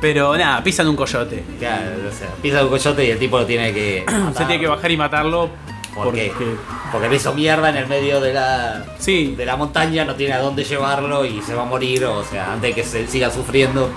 [0.00, 1.44] pero nada, pisan un coyote.
[1.60, 4.04] Claro, o sea, pisa un coyote y el tipo lo tiene que.
[4.36, 5.50] Se tiene que bajar y matarlo.
[5.94, 6.28] ¿Por qué?
[6.34, 6.56] porque-
[6.90, 10.34] Porque le hizo mierda en el medio de la, Sí, de la montaña, no tiene
[10.34, 13.30] a dónde llevarlo y se va a morir, o sea, antes de que se siga
[13.30, 13.90] sufriendo.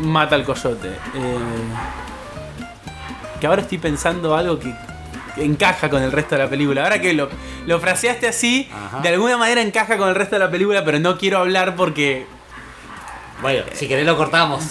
[0.00, 0.88] mata al coyote.
[0.88, 1.38] Eh,
[3.40, 4.72] que ahora estoy pensando algo que,
[5.34, 6.82] que encaja con el resto de la película.
[6.84, 7.28] Ahora que lo,
[7.66, 9.00] lo fraseaste así, Ajá.
[9.00, 12.26] de alguna manera encaja con el resto de la película, pero no quiero hablar porque
[13.42, 14.64] Bueno, si querés lo cortamos.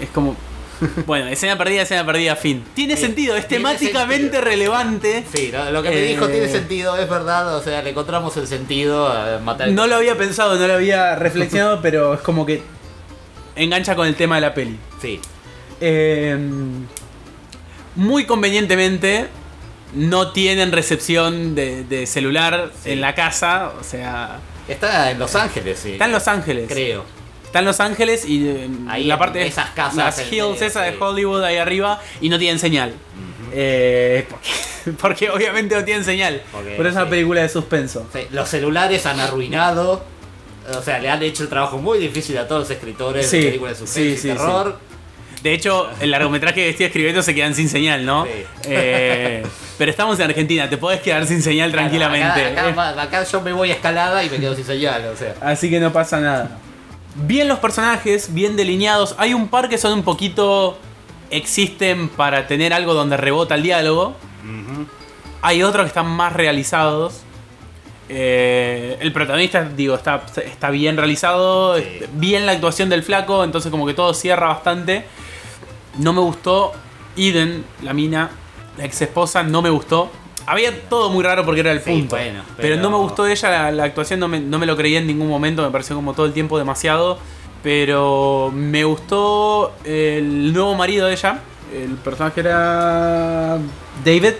[0.00, 0.36] es como.
[1.06, 2.64] Bueno, escena perdida, escena perdida, fin.
[2.74, 4.42] Tiene sentido, es tiene temáticamente sentido.
[4.44, 5.24] relevante.
[5.34, 8.36] Sí, lo, lo que me Eh, dijo tiene sentido, es verdad, o sea, le encontramos
[8.36, 12.44] el sentido a matar No lo había pensado, no lo había reflexionado, pero es como
[12.46, 12.62] que
[13.56, 14.78] engancha con el tema de la peli.
[15.00, 15.20] Sí,
[15.80, 16.36] Eh,
[17.96, 19.28] muy convenientemente
[19.94, 22.90] no tienen recepción de, de celular Sí.
[22.92, 25.92] en la casa, o sea, está en Los Ángeles, sí.
[25.92, 26.66] está en Los Ángeles.
[26.68, 27.04] Creo.
[27.54, 30.54] Está en Los Ángeles y eh, Ahí la parte de esas casas las hills medio,
[30.66, 30.96] esa de.
[30.98, 32.92] Hollywood ahí arriba y no tienen señal.
[33.52, 36.42] Eh, porque, porque obviamente no tienen señal.
[36.50, 37.10] Porque, Pero es una sí.
[37.10, 38.08] película de suspenso.
[38.12, 40.04] Sí, Los celulares han arruinado,
[40.76, 43.78] o sea, le han hecho el trabajo muy difícil a todos los escritores de películas
[43.78, 44.78] de suspenso y terror.
[45.44, 48.24] De hecho, el largometraje que estoy escribiendo se quedan sin señal, ¿no?
[48.24, 48.30] Sí.
[48.66, 49.44] Eh,
[49.78, 52.46] pero estamos en Argentina, te podés quedar sin señal tranquilamente.
[52.46, 55.36] Acá, acá- acá yo me voy a escalada y me quedo sin señal, o sea.
[55.40, 56.58] Así que no pasa nada.
[57.14, 59.14] Bien los personajes, bien delineados.
[59.18, 60.78] Hay un par que son un poquito.
[61.30, 64.14] existen para tener algo donde rebota el diálogo.
[65.42, 67.20] Hay otros que están más realizados.
[68.08, 71.76] Eh, el protagonista, digo, está, está bien realizado.
[71.76, 71.82] Sí.
[71.82, 73.44] este, Bien la actuación del flaco.
[73.44, 75.04] Entonces, como que todo cierra bastante.
[75.98, 76.72] No me gustó.
[77.16, 78.30] Eden, la mina,
[78.76, 80.10] la ex esposa, no me gustó.
[80.46, 82.16] Había todo muy raro porque era el Sí, punto.
[82.16, 82.68] bueno, pero...
[82.74, 85.06] pero- no me gustó ella, la, la actuación no me, no me lo creía en
[85.06, 85.62] ningún momento.
[85.62, 87.18] Me pareció como todo el tiempo demasiado.
[87.62, 91.40] Pero me gustó el nuevo marido de ella.
[91.74, 93.56] El personaje era
[94.04, 94.34] David.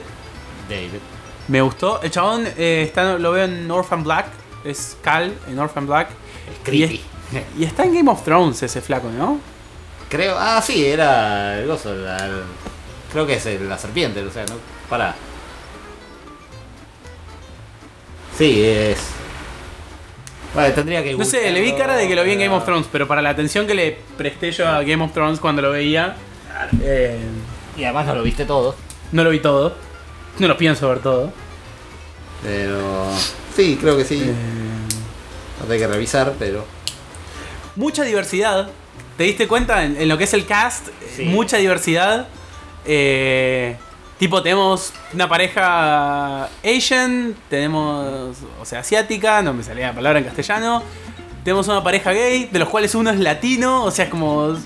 [0.69, 1.01] David.
[1.49, 2.03] Me gustó.
[2.03, 4.27] El chabón eh, está, lo veo en Orphan Black.
[4.63, 6.09] Es Cal en Orphan Black.
[6.11, 7.01] Es Y, creepy.
[7.33, 9.39] es- y está en Game of Thrones ese flaco, ¿no?
[10.11, 12.43] Creo, ah, sí, era el gozo, la- el-
[13.11, 14.55] creo que es el- la serpiente, o sea, no,
[14.91, 15.15] para.
[18.39, 18.99] Sí, es.
[20.55, 21.15] Bueno, tendría que.
[21.15, 23.23] No sé, le vi cara de que lo vi en Game of Thrones, pero para
[23.23, 26.17] la atención que le presté yo a Game of Thrones cuando lo veía,
[26.83, 27.19] eh,
[27.77, 28.77] Y además no lo viste todo.
[29.13, 29.75] no lo vi todo.
[30.39, 31.33] No lo pienso ver todo.
[32.43, 33.07] Pero.
[33.57, 34.21] Sí, creo que sí.
[34.25, 34.35] Eh,
[35.67, 36.65] No hay que revisar, pero.
[37.77, 38.69] mucha diversidad.
[39.17, 40.89] ¿Te diste cuenta en, en lo que es el cast?
[41.17, 41.25] Sí.
[41.27, 42.27] Mucha diversidad.
[42.85, 43.77] Eh,
[44.19, 50.25] tipo, tenemos una pareja Asian, tenemos, o sea, asiática, no me salía la palabra en
[50.25, 50.83] castellano.
[51.45, 54.57] Tenemos una pareja gay, de los cuales uno es latino, o sea, es como...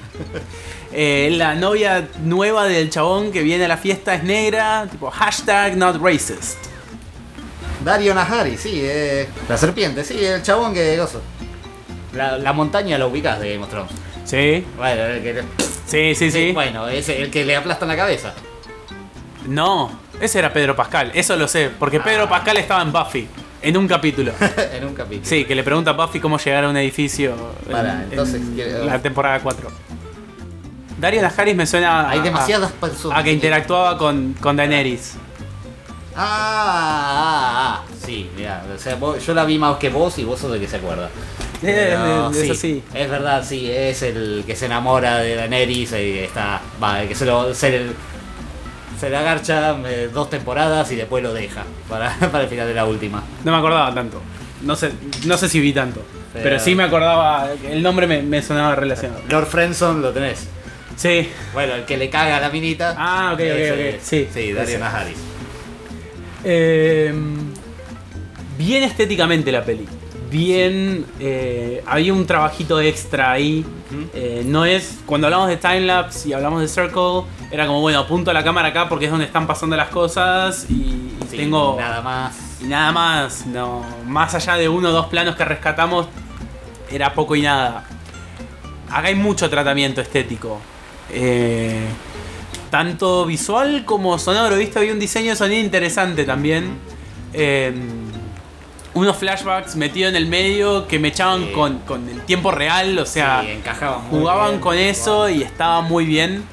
[0.93, 5.77] eh, la novia nueva del chabón que viene a la fiesta es negra, tipo hashtag
[5.77, 6.57] not racist.
[7.85, 11.21] Dario Nahari, sí, eh, la serpiente, sí, el chabón que gozo.
[12.13, 13.93] La, la montaña la ubicas de Game of Thrones.
[14.25, 15.43] Sí, Bueno, el que,
[15.87, 16.53] sí, sí, sí.
[16.53, 18.35] Bueno, es el que le aplastan la cabeza.
[19.49, 22.29] No, ese era Pedro Pascal, eso lo sé, porque Pedro Ah.
[22.29, 23.27] Pascal estaba en Buffy,
[23.63, 24.33] en un capítulo.
[24.73, 25.27] en un capítulo.
[25.29, 27.35] Sí, que le pregunta a Buffy cómo llegar a un edificio
[27.67, 29.71] en, Para, entonces, en quiero- la temporada 4.
[31.01, 33.19] Dario Najaris me suena a, Hay a- demasiadas personas.
[33.19, 35.15] a que interactuaba con, con Daenerys.
[36.17, 40.25] Ah, ah, ah, sí, mira, o sea, vos- yo la vi más que vos y
[40.25, 41.09] vos sos de que se acuerda.
[41.61, 42.83] Pero eso sí, sí.
[42.95, 46.61] Es verdad, sí, es el que se enamora de Daenerys y está.
[46.83, 47.55] Va, el que se lo.
[47.55, 47.87] Se,
[48.99, 52.75] se le agarcha eh, dos temporadas y después lo deja para, para el final de
[52.75, 53.23] la última.
[53.45, 54.21] No me acordaba tanto.
[54.63, 54.91] No sé,
[55.27, 56.03] no sé si vi tanto.
[56.33, 57.49] Pero, Pero- sí me acordaba.
[57.71, 59.23] El nombre me, me sonaba relacionado.
[59.29, 60.47] Lord Friendson lo tenés.
[60.97, 61.29] Sí.
[61.53, 62.95] Bueno, el que le caga a la minita.
[62.99, 64.01] Ah, ok, ok, ok.
[64.03, 64.79] Sí, Sí, Dario.
[64.81, 65.17] Najaris.
[66.45, 67.13] Eh,
[68.57, 69.87] bien estéticamente la peli.
[70.31, 71.07] Bien.
[71.21, 73.65] eh, había un trabajito extra ahí.
[74.15, 74.99] Eh, no es.
[75.07, 78.89] Cuando hablamos de timelapse y hablamos de Circle, era como, bueno, apunto la cámara acá
[78.89, 81.77] porque es donde están pasando las cosas y, y Sí, tengo.
[81.79, 82.37] Nada más.
[82.61, 83.85] Y nada más, no.
[84.07, 86.07] Más allá de uno o dos planos que rescatamos,
[86.91, 87.85] era poco y nada.
[88.91, 90.59] Acá hay mucho tratamiento estético.
[91.11, 91.87] Eh,
[92.71, 94.79] tanto visual como sonoro, ¿viste?
[94.79, 96.79] Había un diseño de sonido interesante también.
[97.33, 97.73] Eh,
[98.95, 101.53] unos flashbacks metidos en el medio que me echaban Sí.
[101.53, 105.43] con, con el tiempo real, o sea, Sí, encajaban muy jugaban bien, con eso y
[105.43, 106.45] estaba muy bien.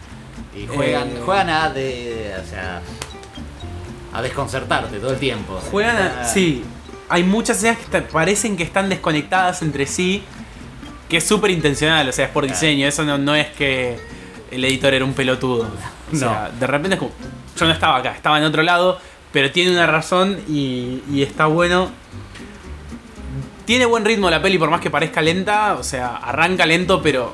[0.55, 2.33] Y juegan, Eh, juegan a de.
[2.43, 2.81] O sea.
[4.13, 5.59] A desconcertarte todo el tiempo.
[5.71, 6.63] Juegan a- Ah, Sí,
[7.09, 10.23] hay muchas escenas que parecen que están desconectadas entre sí.
[11.09, 12.57] Que es súper intencional, o sea, es por Claro.
[12.59, 12.87] diseño.
[12.87, 13.99] Eso no, no es que
[14.51, 15.67] el editor era un pelotudo.
[16.13, 17.11] O sea, de repente es como.
[17.57, 18.99] Yo no estaba acá, estaba en otro lado.
[19.33, 21.89] Pero tiene una razón y, y está bueno.
[23.65, 25.75] Tiene buen ritmo la peli, por más que parezca lenta.
[25.79, 27.33] O sea, arranca lento, pero.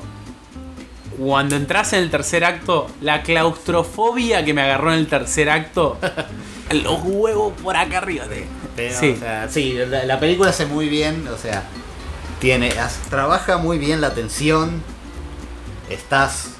[1.18, 5.98] Cuando entras en el tercer acto, la claustrofobia que me agarró en el tercer acto.
[6.72, 8.24] los huevos por acá arriba.
[8.24, 9.14] te- Pero, sí.
[9.16, 11.64] o sea, sí, la, la película hace muy bien, o sea,
[12.40, 12.72] tiene,
[13.10, 14.82] trabaja muy bien la tensión.
[15.90, 16.52] Estás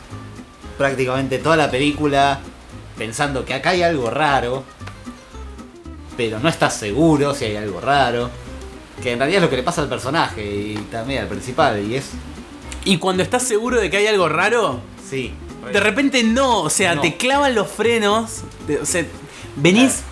[0.76, 2.40] prácticamente toda la película
[2.98, 4.64] pensando que acá hay algo raro,
[6.16, 8.30] pero no estás seguro si hay algo raro.
[9.02, 11.96] Que en realidad es lo que le pasa al personaje y también al principal, y
[11.96, 12.10] es.
[12.84, 15.32] Y cuando estás seguro de que hay algo raro, Sí.
[15.72, 16.60] de repente no.
[16.62, 17.00] O sea, No.
[17.02, 18.42] te clavan los frenos.
[18.66, 19.04] te- o sea,
[19.56, 20.02] venís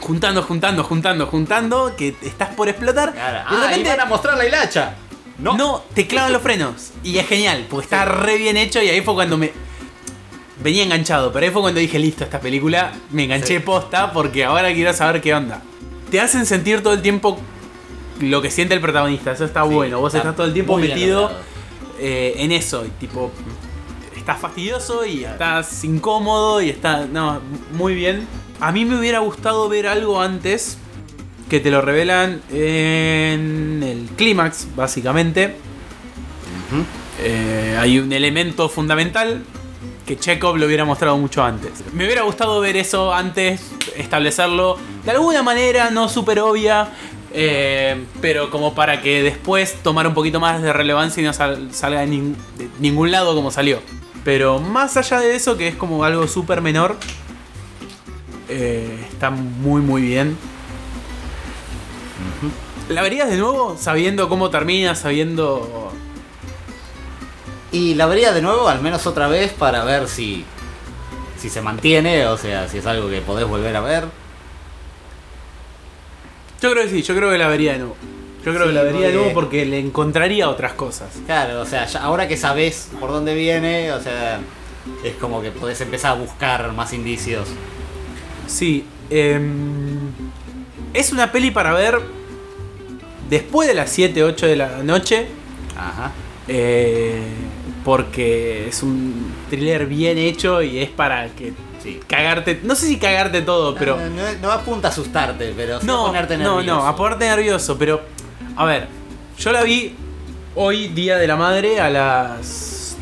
[0.00, 1.94] juntando, juntando, juntando, juntando.
[1.96, 3.12] Que estás por explotar.
[3.12, 3.38] Claro.
[3.50, 3.88] y de Ah, repente.
[3.90, 4.96] van a mostrar la hilacha.
[5.38, 5.56] No.
[5.56, 6.90] No, te clavan los frenos.
[7.02, 8.82] Y es genial, porque está re bien hecho.
[8.82, 9.52] Y ahí fue cuando me.
[10.62, 13.58] Venía enganchado, pero ahí fue cuando dije, listo, esta película me enganché Sí.
[13.60, 15.62] posta porque ahora quiero saber qué onda.
[16.10, 17.38] Te hacen sentir todo el tiempo
[18.20, 20.00] lo que siente el protagonista, eso está Sí, bueno.
[20.00, 21.30] Vos está estás todo el tiempo metido
[21.98, 23.30] eh, en eso, y tipo,
[24.16, 27.40] estás fastidioso y estás incómodo y está, no,
[27.72, 28.26] muy bien.
[28.60, 30.78] A mí me hubiera gustado ver algo antes
[31.48, 35.56] que te lo revelan en el clímax, básicamente.
[37.22, 39.42] Eh, hay un elemento fundamental
[40.06, 41.84] que Chekhov lo hubiera mostrado mucho antes.
[41.92, 46.88] Me hubiera gustado ver eso antes, establecerlo de alguna manera no súper obvia,
[47.32, 51.68] eh, pero como para que después tomara un poquito más de relevancia y no sal-
[51.72, 53.80] salga de, nin- de ningún lado como salió.
[54.24, 56.96] Pero más allá de eso, que es como algo súper menor,
[58.48, 60.36] eh, está muy muy bien.
[62.88, 63.76] ¿La verías de nuevo?
[63.78, 65.92] Sabiendo cómo termina, sabiendo
[67.72, 70.44] Y la vería de nuevo, al menos otra vez, para ver si,
[71.38, 74.04] si se mantiene, o sea, si es algo que podés volver a ver.
[76.62, 77.96] Yo creo que sí, yo creo que la vería de nuevo.
[78.44, 81.08] Yo creo Sí, que la vería de nuevo porque- le encontraría otras cosas.
[81.26, 84.40] Claro, o sea, ya- ahora que sabés por dónde viene, o sea,
[85.04, 87.48] es como que podés empezar a buscar más indicios.
[88.46, 89.98] Sí, em,
[90.94, 92.00] es una peli para ver
[93.28, 95.26] después de las 7, 8 de la noche.
[95.76, 96.12] Ajá.
[96.52, 97.22] eh,
[97.84, 102.00] porque es un thriller bien hecho y es para que Sí.
[102.06, 102.60] cagarte.
[102.62, 103.96] No sé si cagarte todo, pero.
[103.96, 106.80] No, no, no apunta a asustarte, pero No, ponerte no, nervioso.
[106.80, 108.02] no, a ponerte nervioso, pero.
[108.56, 108.88] A ver,
[109.38, 109.94] yo la vi
[110.54, 112.96] hoy, Día de la Madre, a las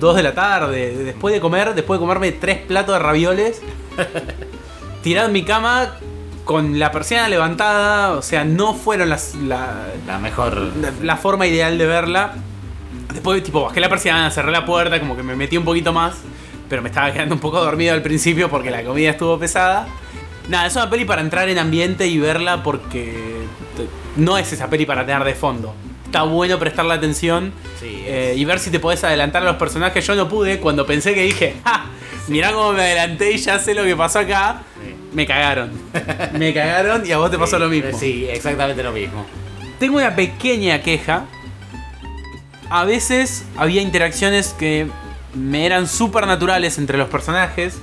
[0.00, 3.62] 2 de la tarde, después de comer, después de comerme tres platos de ravioles,
[5.02, 5.92] tirado en mi cama
[6.44, 10.56] con la persiana levantada, o sea, no fueron las, la, La mejor.
[10.80, 12.34] la- la forma ideal de verla.
[13.12, 16.14] Después, tipo, bajé la persiana, cerré la puerta, como que me metí un poquito más,
[16.68, 19.86] pero me estaba quedando un poco dormido al principio porque la comida estuvo pesada.
[20.48, 23.14] Nada, es una peli para entrar en ambiente y verla porque
[24.16, 25.74] no es esa peli para tener de fondo.
[26.04, 30.06] Está bueno prestarle atención Sí, eh, y ver si te podés adelantar a los personajes.
[30.06, 31.86] Yo no pude cuando pensé que dije, ¡ja!
[32.28, 34.62] Mirá cómo me adelanté y ya sé lo que pasó acá.
[34.82, 34.94] Sí.
[35.12, 35.70] Me cagaron.
[36.38, 37.98] me cagaron y a vos te pasó Sí, lo mismo.
[37.98, 39.26] Sí, exactamente lo mismo.
[39.78, 41.24] Tengo una pequeña queja.
[42.70, 44.86] A veces había interacciones que
[45.36, 47.78] me eran súper naturales entre los personajes.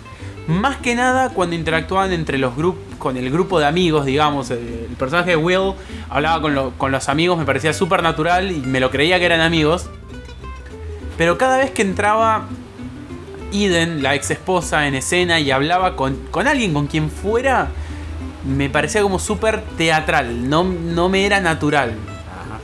[0.48, 4.52] Más que nada cuando interactuaban entre los grupos, con el grupo de amigos, digamos.
[4.52, 5.74] El, el personaje de Will
[6.10, 9.26] hablaba con, lo- con los amigos, me parecía súper natural y me lo creía que
[9.26, 9.86] eran amigos.
[11.18, 12.48] Pero cada vez que entraba
[13.54, 17.70] Eden, la ex esposa, en escena y hablaba con, con alguien, con quien fuera,
[18.46, 21.92] me parecía como súper teatral, no, no me era natural.
[21.92, 22.60] Ajá.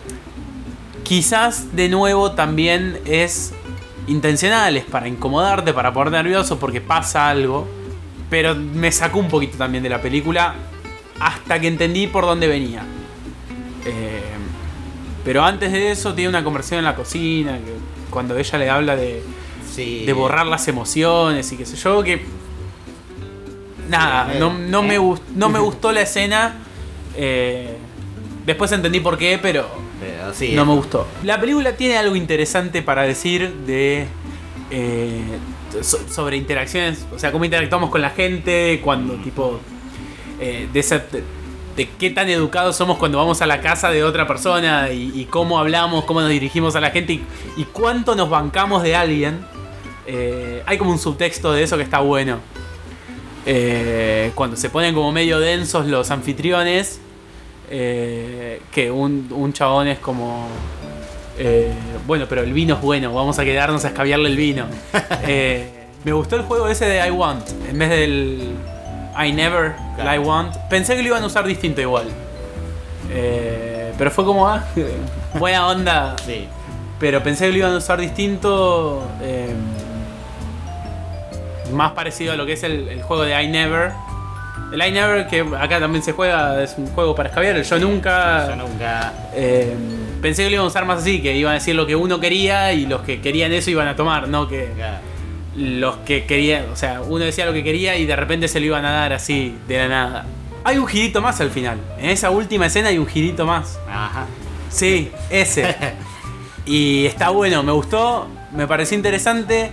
[1.04, 3.54] Quizás de nuevo también es
[4.10, 7.68] intencional, es para incomodarte, para ponerte nervioso porque pasa algo.
[8.30, 10.54] Pero me sacó un poquito también de la película
[11.20, 12.84] hasta que entendí por dónde venía.
[13.86, 14.22] Eh,
[15.24, 17.74] pero antes de eso tiene una conversación en la cocina, que
[18.10, 19.24] cuando ella le habla de,
[19.70, 20.04] Sí.
[20.06, 22.24] de borrar las emociones y qué sé yo, que...
[23.90, 25.00] Nada, no, no eh.
[25.00, 26.56] me, no me gustó la escena.
[27.16, 27.78] eh,
[28.46, 29.68] después entendí por qué, pero
[30.00, 30.54] Pero sí.
[30.54, 31.06] no me gustó.
[31.24, 34.08] La película tiene algo interesante para decir de
[34.72, 35.22] eh,
[35.82, 39.60] so- sobre interacciones, o sea, cómo interactuamos con la gente, cuando tipo
[40.40, 41.24] eh, de esa de,
[41.76, 45.26] de qué tan educados somos cuando vamos a la casa de otra persona y, y
[45.26, 47.24] cómo hablamos, cómo nos dirigimos a la gente y,
[47.58, 49.40] y cuánto nos bancamos de alguien.
[50.08, 52.40] Eh, hay como un subtexto de eso que está bueno.
[53.46, 57.00] Eh, cuando se ponen como medio densos los anfitriones,
[57.70, 60.48] eh, que un, un chabón es como...
[61.38, 61.72] eh,
[62.08, 64.66] bueno, pero el vino es bueno, vamos a quedarnos a escabiarle el vino.
[65.24, 65.70] Eh,
[66.04, 68.56] me gustó el juego ese de I Want, en vez del
[69.22, 70.14] I Never, el Claro.
[70.16, 70.56] I Want.
[70.70, 72.08] Pensé que lo iban a usar distinto igual.
[73.98, 74.64] Pero fue como, ah,
[75.40, 76.16] buena onda.
[76.26, 76.48] Sí.
[77.00, 79.04] Pero pensé que lo iban a usar distinto.
[81.74, 83.92] más parecido a lo que es el, el juego de I Never.
[84.72, 87.56] El I Never, que acá también se juega, es un juego para escabiar.
[87.56, 88.48] El Yo Nunca.
[88.50, 89.14] Yo nunca.
[89.34, 89.74] eh,
[90.22, 92.20] pensé que lo iban a usar más así, que iban a decir lo que uno
[92.20, 94.70] quería y los que querían eso iban a tomar, no que
[95.56, 98.68] los que querían, o sea, uno decía lo que quería y de repente se lo
[98.68, 100.26] iban a dar así, de la nada.
[100.64, 101.80] Hay un girito más al final.
[101.98, 103.80] En esa última escena hay un girito más.
[103.90, 104.26] Ajá.
[104.70, 105.76] Sí, ese.
[106.66, 109.72] Y está bueno, me gustó, me pareció interesante.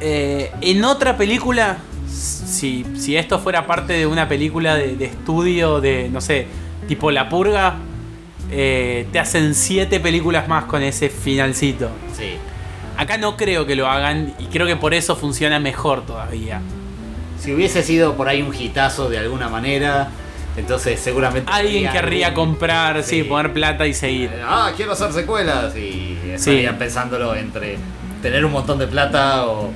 [0.00, 1.78] Eh, en otra película,
[2.10, 6.46] si, si esto fuera parte de una película de, de estudio de, no sé,
[6.88, 7.76] tipo La Purga,
[8.50, 11.88] eh, te hacen siete películas más con ese finalcito.
[12.16, 12.32] Sí.
[12.96, 16.60] Acá no creo que lo hagan y creo que por eso funciona mejor todavía.
[17.38, 20.08] Si hubiese sido por ahí un hitazo de alguna manera,
[20.56, 21.50] entonces seguramente.
[21.50, 23.22] Alguien querría algún- comprar, sí, Sí.
[23.22, 24.30] poner plata y seguir.
[24.34, 25.74] Eh, Ah, quiero hacer secuelas.
[25.76, 27.78] Y estarían pensándolo entre
[28.20, 29.70] tener un montón de plata o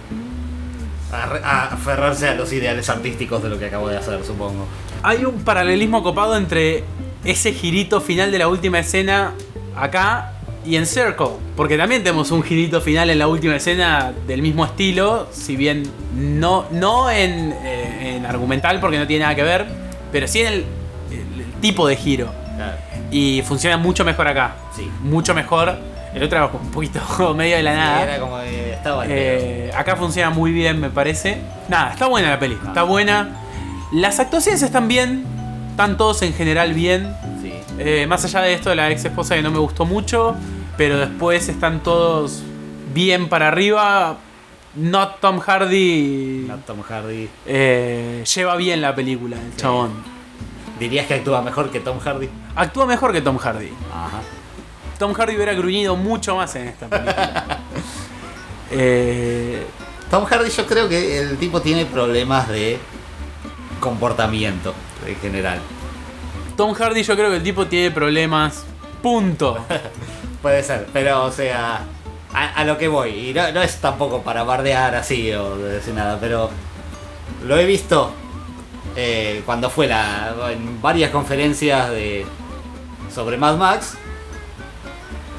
[1.14, 4.66] arre- a- aferrarse a los ideales artísticos de lo que acabo de hacer, supongo.
[5.02, 6.84] Hay un paralelismo copado entre
[7.24, 9.32] ese girito final de la última escena
[9.76, 10.32] acá
[10.64, 11.28] y en Circle.
[11.56, 15.28] Porque también tenemos un girito final en la última escena del mismo estilo.
[15.30, 15.82] Si bien
[16.16, 19.66] no, no en, eh, en argumental porque no tiene nada que ver.
[20.10, 20.54] Pero sí en el,
[21.10, 22.30] el- el tipo de giro.
[22.56, 22.76] Claro.
[23.10, 24.56] Y funciona mucho mejor acá.
[24.74, 24.88] Sí.
[25.02, 25.76] Mucho mejor.
[26.14, 28.02] El otro era un poquito medio de la Sí, nada.
[28.04, 31.38] era como estaba Eh, acá funciona muy bien, me parece.
[31.68, 33.30] Nada, está buena la peli, está buena.
[33.92, 35.24] Las actuaciones están bien,
[35.70, 37.14] están todos en general bien.
[37.42, 37.52] Sí.
[37.78, 40.36] Eh, más allá de esto de la ex esposa que no me gustó mucho,
[40.76, 42.42] pero después están todos
[42.92, 44.18] bien para arriba.
[44.76, 47.28] Not Tom Hardy No, Tom Hardy.
[47.46, 49.92] eh, lleva bien la película, el chabón.
[50.80, 52.28] ¿Dirías que actúa mejor que Tom Hardy?
[52.56, 53.70] Actúa mejor que Tom Hardy.
[53.92, 54.18] Ajá.
[54.98, 57.60] Tom Hardy hubiera gruñido mucho más en esta película.
[58.76, 59.64] Eh,
[60.10, 62.78] Tom Hardy yo creo que el tipo tiene problemas de
[63.78, 64.74] comportamiento
[65.06, 65.60] en general.
[66.56, 68.64] Tom Hardy yo creo que el tipo tiene problemas.
[69.00, 69.64] Punto.
[70.42, 71.82] Puede ser, pero o sea,
[72.32, 75.94] a, a lo que voy, y no, no es tampoco para bardear así o decir
[75.94, 76.50] nada, pero
[77.44, 78.12] lo he visto
[78.96, 82.24] eh, cuando fue la, en varias conferencias de,
[83.12, 83.96] sobre Mad Max.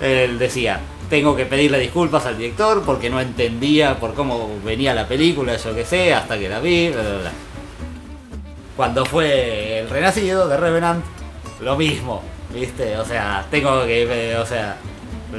[0.06, 5.08] Él decía, tengo que pedirle disculpas al director porque no entendía por cómo venía la
[5.08, 7.32] película, yo qué sé, hasta que la vi, bla, bla, bla.
[8.76, 11.04] Cuando fue el Renacido de Revenant,
[11.62, 12.22] lo mismo,
[12.54, 12.98] ¿viste?
[12.98, 14.78] O sea, tengo que, eh, o sea,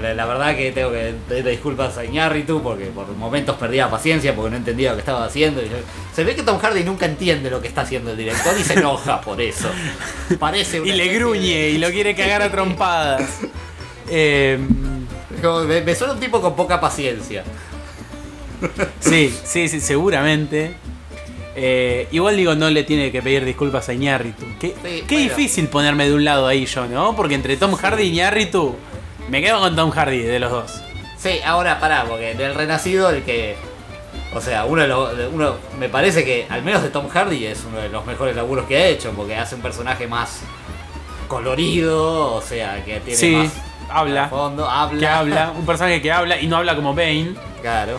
[0.01, 4.51] la, verdad que tengo que pedirle disculpas a Iñárritu porque por momentos perdía paciencia porque
[4.51, 5.61] no entendía lo que estaba haciendo.
[5.63, 5.77] y yo-
[6.15, 8.75] se ve que Tom Hardy nunca entiende lo que está haciendo el director y se
[8.75, 9.69] enoja por eso.
[10.39, 13.41] Parece Y una le especie gruñe de- y lo quiere cagar a trompadas.
[14.09, 14.59] Eh,
[15.43, 17.45] Como me, me suena un tipo con poca paciencia.
[19.01, 20.75] sí, sí, sí, seguramente.
[21.59, 24.45] Eh, igual digo, no le tiene que pedir disculpas a Iñárritu.
[24.61, 25.31] Qué, Sí, qué bueno.
[25.31, 27.17] difícil ponerme de un lado ahí yo, ¿no?
[27.17, 28.77] Porque entre Tom Hardy y Iñárritu,
[29.31, 30.83] me quedo con Tom Hardy de los dos.
[31.19, 33.57] Sí, ahora pará, porque en el Renacido el que
[34.35, 37.65] O sea, uno, de los- uno me parece que al menos de Tom Hardy es
[37.67, 40.41] uno de los mejores laburos que ha hecho, porque hace un personaje más
[41.27, 43.53] colorido, o sea, que tiene Sí, más
[43.89, 44.29] habla.
[44.29, 47.35] fondo, habla, Que habla, un personaje que habla y no habla como Bane.
[47.63, 47.99] Claro.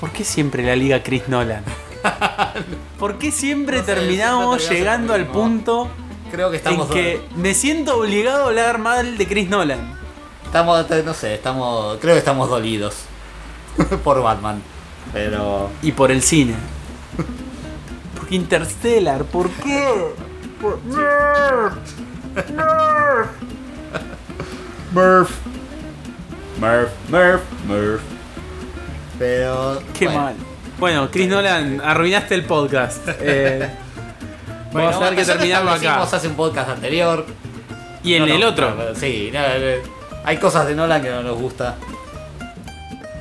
[0.00, 1.64] ¿Por qué siempre la liga Chris Nolan?
[2.98, 5.88] ¿Por qué siempre No sé, terminamos siempre llegando al punto
[6.32, 9.96] Creo que estamos en que me siento obligado a hablar mal de Chris Nolan?
[10.44, 13.04] estamos no sé, estamos creo que estamos dolidos
[14.04, 14.62] por Batman.
[15.12, 16.54] Pero Y por el cine.
[18.18, 20.12] Porque Interstellar, ¿por qué?
[20.60, 20.78] Por-
[24.92, 25.30] Murph.
[26.58, 28.00] Murph, Murph, Murph.
[29.18, 30.20] Pero Qué bueno.
[30.22, 30.34] mal.
[30.78, 33.08] Bueno, Chris Nolan, arruinaste el podcast.
[33.20, 33.68] Eh,
[34.72, 36.02] Bueno, vamos a tener que terminarlo acá.
[36.02, 37.26] hace un podcast anterior.
[38.02, 38.74] Y en No, el no, otro.
[38.74, 39.46] no, sí, no, no,
[40.24, 41.76] hay cosas de Nolan que no nos gusta.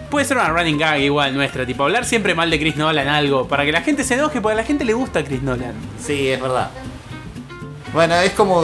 [0.09, 3.47] Puede ser una running gag igual nuestra, tipo hablar siempre mal de Chris Nolan algo,
[3.47, 5.74] para que la gente se enoje, porque a la gente le gusta Chris Nolan.
[6.01, 6.69] Sí, es verdad.
[7.94, 8.62] Bueno, es como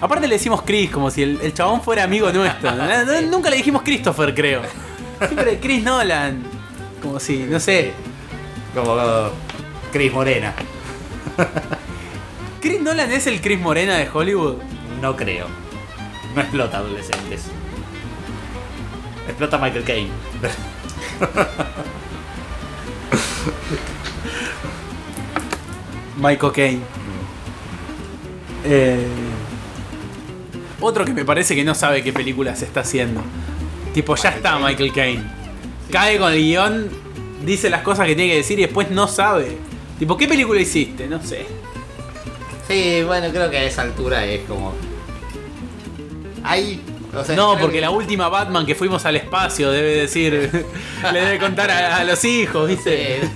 [0.00, 2.70] Aparte le decimos Chris, como si el, el chabón fuera amigo nuestro.
[3.30, 4.62] Nunca le dijimos Christopher, creo.
[5.18, 6.42] Siempre Chris Nolan.
[7.02, 7.92] Como si, no sé.
[8.74, 8.96] como
[9.92, 10.54] Chris Morena.
[12.60, 14.56] ¿Chris Nolan es el Chris Morena de Hollywood?
[15.00, 15.46] No creo.
[16.34, 17.44] No explota adolescentes.
[19.28, 20.10] Explota Michael Caine.
[26.16, 26.99] Michael Caine.
[28.64, 29.06] Eh,
[30.80, 33.22] otro que me parece que no sabe qué película se está haciendo.
[33.94, 35.24] Tipo, ya está Michael Caine.
[35.90, 36.88] Cae con el guion,
[37.44, 39.56] dice las cosas que tiene que decir y después no sabe.
[39.98, 41.06] Tipo, ¿qué película hiciste?
[41.06, 41.44] No sé.
[42.68, 44.72] Sí, bueno, creo que a esa altura es como.
[46.42, 46.80] Hay.
[47.14, 50.32] o sea, No, porque que- la última Batman que fuimos al espacio debe decir,
[51.12, 53.20] le debe contar a, a los hijos, ¿viste?
[53.22, 53.28] Sí.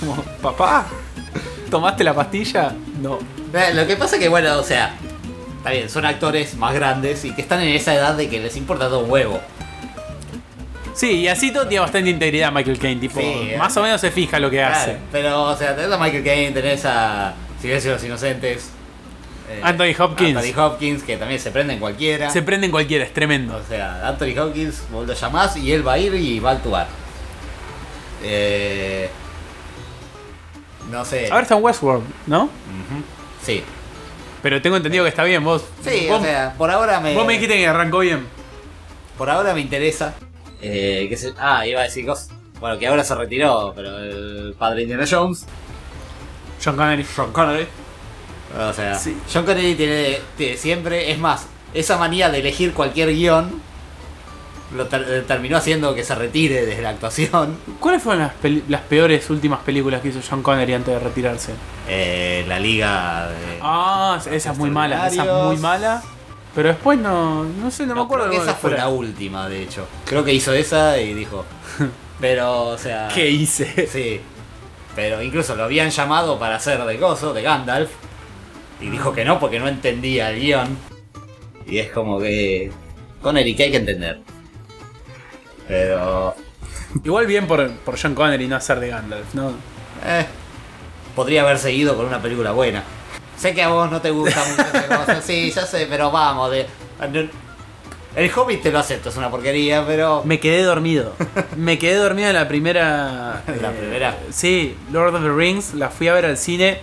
[0.00, 0.86] Como, papá,
[1.70, 2.74] ¿tomaste la pastilla?
[3.00, 3.18] No.
[3.54, 4.94] Eh, Lo que pasa que, bueno, o sea.
[5.58, 8.56] Está bien, son actores más grandes y que están en esa edad de que les
[8.56, 9.40] importa todo un huevo.
[10.94, 13.56] Sí, y así todo tiene bastante integridad Michael Caine, tipo, Sí, eh.
[13.58, 14.86] más o menos se fija lo que hace.
[14.92, 18.70] Claro, pero, o sea, tenés a Michael Caine, tenés a Silencio de los Inocentes.
[19.48, 20.36] eh, Anthony Hopkins.
[20.36, 22.28] Anthony Hopkins, que también se prende en cualquiera.
[22.30, 23.56] Se prende en cualquiera, es tremendo.
[23.56, 26.54] O sea, Anthony Hopkins, vos lo llamás y él va a ir y va a
[26.54, 26.86] actuar.
[28.24, 29.08] Eh,
[30.90, 31.28] no sé.
[31.30, 32.44] Ahora está en Westworld, ¿no?
[32.44, 33.02] Ujú.
[33.44, 33.62] Sí.
[34.42, 35.64] Pero tengo entendido que está bien, vos.
[35.84, 37.14] Sí, vos, o sea, por ahora me.
[37.14, 38.26] vos me dijiste que arrancó bien.
[39.16, 40.14] Por ahora me interesa.
[40.60, 42.30] Eh, se- ah, iba a decir cosas.
[42.60, 45.46] Bueno, que ahora se retiró, pero el padre Indiana Jones.
[46.64, 47.04] John Connery.
[47.04, 47.66] Sean Connery.
[48.58, 49.16] O sea, Sí.
[49.26, 53.60] Sean Connery tiene, tiene siempre, es más, esa manía de elegir cualquier guion
[54.76, 57.56] lo ter- eh, terminó haciendo que se retire desde la actuación.
[57.80, 58.34] ¿Cuáles fueron las,
[58.68, 61.52] las peores últimas películas que hizo John Connery antes de retirarse?
[61.88, 63.58] Eh, la liga de...
[63.60, 66.02] Ah, esa es muy mala, esa es muy mala.
[66.54, 69.62] Pero después no, no sé, no, me acuerdo creo que esa fue la última, de
[69.62, 69.86] hecho.
[70.04, 71.44] Creo que hizo esa y dijo.
[72.20, 73.08] Pero, o sea.
[73.12, 73.86] ¿Qué hice?
[73.90, 74.20] Sí.
[74.94, 77.90] Pero incluso lo habían llamado para hacer de gozo, de Gandalf.
[78.82, 80.76] Y dijo que no porque no entendía el guion.
[81.66, 82.70] Y es como que.
[83.22, 84.20] Con Eric hay que entender.
[85.68, 86.34] Pero.
[87.04, 89.50] Igual bien por, por John Connery no hacer de Gandalf, ¿no?
[90.04, 90.26] Eh,
[91.14, 92.82] podría haber seguido con una película buena.
[93.36, 95.22] Sé que a vos no te gusta mucho esa cosa.
[95.22, 96.50] Sí, ya sé, pero vamos.
[96.50, 96.66] De,
[98.14, 100.22] el Hobbit te lo acepto, es una porquería, pero.
[100.24, 101.14] Me quedé dormido.
[101.56, 103.42] Me quedé dormido en la primera.
[103.60, 104.18] ¿La primera?
[104.30, 106.80] Sí, Lord of the Rings, la fui a ver al cine.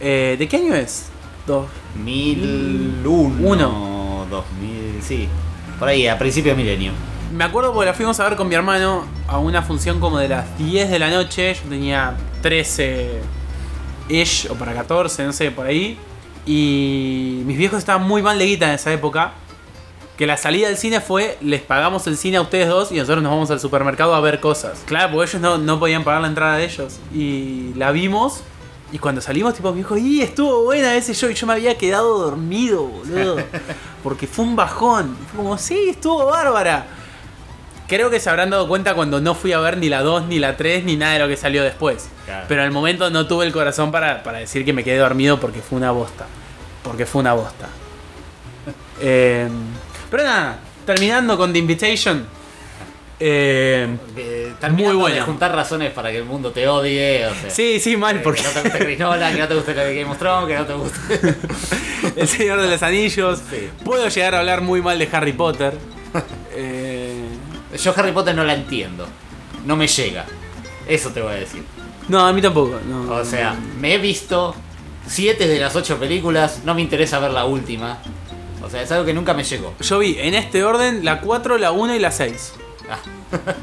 [0.00, 1.06] Eh, ¿De qué año es?
[1.46, 1.66] Dos.
[1.96, 3.48] 2001.
[3.48, 4.26] Uno.
[4.30, 5.28] 2000, sí.
[5.78, 6.92] Por ahí, a principio de milenio.
[7.34, 10.28] Me acuerdo porque la fuimos a ver con mi hermano a una función como de
[10.28, 11.52] las 10 de la noche.
[11.54, 13.20] Yo tenía 13
[14.08, 15.98] ish o para 14, no sé, por ahí.
[16.46, 19.32] Y mis viejos estaban muy mal de guita en esa época.
[20.16, 23.20] Que la salida del cine fue, les pagamos el cine a ustedes dos y nosotros
[23.20, 24.84] nos vamos al supermercado a ver cosas.
[24.86, 27.00] Claro, porque ellos no, no podían pagar la entrada de ellos.
[27.12, 28.42] Y la vimos.
[28.92, 31.28] Y cuando salimos, tipo, mi hijo, ¡y estuvo buena ese show!
[31.28, 33.38] Y yo me había quedado dormido, boludo.
[34.04, 35.16] Porque fue un bajón.
[35.32, 36.86] Fue como, sí, estuvo bárbara.
[37.86, 40.38] Creo que se habrán dado cuenta cuando no fui a ver ni la 2, ni
[40.38, 42.08] la 3, ni nada de lo que salió después.
[42.24, 42.46] Claro.
[42.48, 45.60] Pero al momento no tuve el corazón para, para decir que me quedé dormido porque
[45.60, 46.26] fue una bosta.
[46.82, 47.68] Porque fue una bosta.
[49.00, 49.48] Eh,
[50.08, 50.56] pero nada,
[50.86, 52.24] terminando con The Invitation.
[53.18, 55.16] Eh, Eh, Muy buena.
[55.16, 57.26] de juntar razones para que el mundo te odie.
[57.26, 59.74] O sea, sí, sí, mal, porque Que no te guste Chris Nolan, que no te
[59.74, 61.34] de Game of Thrones, que no te guste.
[62.20, 63.40] El Señor de los Anillos.
[63.50, 63.68] Sí.
[63.84, 65.74] Puedo llegar a hablar muy mal de Harry Potter.
[66.54, 67.03] Eh,
[67.76, 69.06] Yo Harry Potter no la entiendo.
[69.66, 70.24] No me llega.
[70.86, 71.62] Eso te voy a decir.
[72.08, 72.78] No, a mí tampoco.
[72.88, 73.12] no.
[73.14, 74.54] O sea, me he visto
[75.06, 77.98] 7 de las 8 películas, no me interesa ver la última.
[78.62, 79.74] O sea, es algo que nunca me llegó.
[79.80, 82.52] Yo vi en este orden la 4, la 1 y la 6.
[82.90, 82.98] Ah,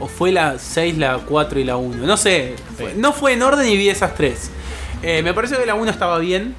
[0.00, 2.06] O fue la 6, la 4 y la 1.
[2.06, 2.54] No sé.
[2.76, 2.98] Fue- Sí.
[2.98, 4.50] no fue en orden y vi esas tres.
[5.02, 6.54] Eh, me pareció que la 1 estaba bien.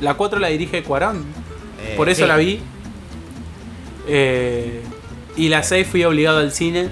[0.00, 1.24] La 4 la dirige Cuarón.
[1.82, 2.28] eh, Por eso sí.
[2.28, 2.60] la vi.
[4.06, 4.82] Eh,
[5.36, 6.88] y la 6 fui obligado al cine.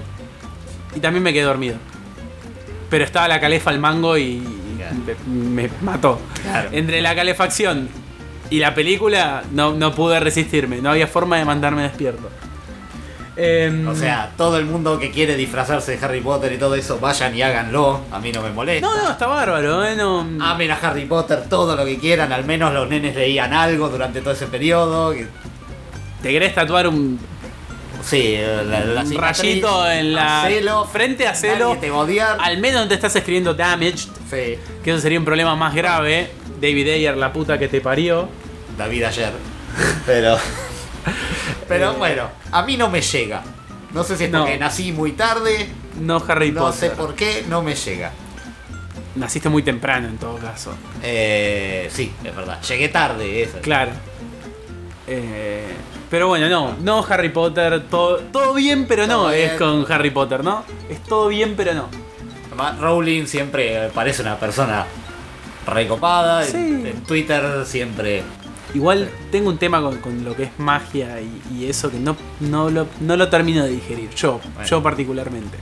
[0.95, 1.75] Y también me quedé dormido.
[2.89, 4.43] Pero estaba la calefa al mango y
[4.77, 4.95] Claro.
[5.27, 6.19] me, me mató.
[6.43, 6.69] Claro.
[6.71, 7.87] Entre la calefacción
[8.49, 10.81] y la película no, no pude resistirme.
[10.81, 12.29] No había forma de mandarme despierto.
[13.35, 16.99] Em, O sea, todo el mundo que quiere disfrazarse de Harry Potter y todo eso,
[16.99, 18.01] vayan y háganlo.
[18.11, 18.85] A mí no me molesta.
[18.87, 19.95] No, no, está bárbaro, ¿eh?
[19.95, 23.89] No, Amen a Harry Potter todo lo que quieran, al menos los nenes leían algo
[23.89, 25.15] durante todo ese periodo.
[26.21, 27.17] ¿Te querés tatuar un,
[28.03, 30.85] Sí, la, la cicatriz, rayito en la.
[30.91, 31.77] frente a celo?
[31.79, 32.37] te odiar.
[32.39, 34.09] Al menos donde estás escribiendo damaged.
[34.29, 36.31] Sí, Que eso sería un problema más grave.
[36.59, 38.27] David Ayer, la puta que te parió.
[38.77, 39.31] David ayer.
[40.05, 40.35] Pero.
[40.35, 40.39] Eh.
[41.67, 43.41] Pero bueno, a mí no me llega.
[43.91, 44.41] No sé si es No.
[44.41, 46.97] porque nací muy tarde, No Harry no sé Potter.
[46.97, 48.11] por qué, no me llega.
[49.15, 50.73] Naciste muy temprano en todo caso.
[51.03, 52.59] Eh, sí, es verdad.
[52.61, 53.59] Llegué tarde, eso.
[53.61, 53.91] Claro.
[55.07, 55.67] Eh,
[56.13, 60.43] pero bueno, no, no Harry Potter, todo, todo bien, pero no es con Harry Potter,
[60.43, 60.63] ¿no?
[60.87, 61.87] Es todo bien, pero no.
[62.79, 64.85] Rowling siempre parece una persona
[65.65, 66.43] recopada.
[66.43, 66.55] Sí.
[66.55, 68.21] En, en Twitter siempre.
[68.75, 72.15] Igual tengo un tema con, con lo que es magia y, y eso que no,
[72.41, 74.69] no, lo, no lo termino de digerir, yo, Bueno.
[74.69, 75.57] yo particularmente.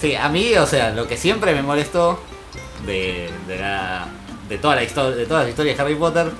[0.00, 2.20] Sí, a mí, o sea, lo que siempre me molestó
[2.86, 4.06] de, de, la,
[4.48, 6.30] de, toda la historia, de todas las historias de Harry Potter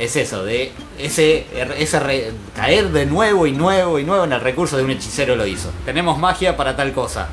[0.00, 1.46] es eso, de ese,
[1.78, 5.36] ese re- caer de nuevo y nuevo y nuevo en el recurso de un hechicero
[5.36, 5.70] lo hizo.
[5.84, 7.28] Tenemos magia para tal cosa.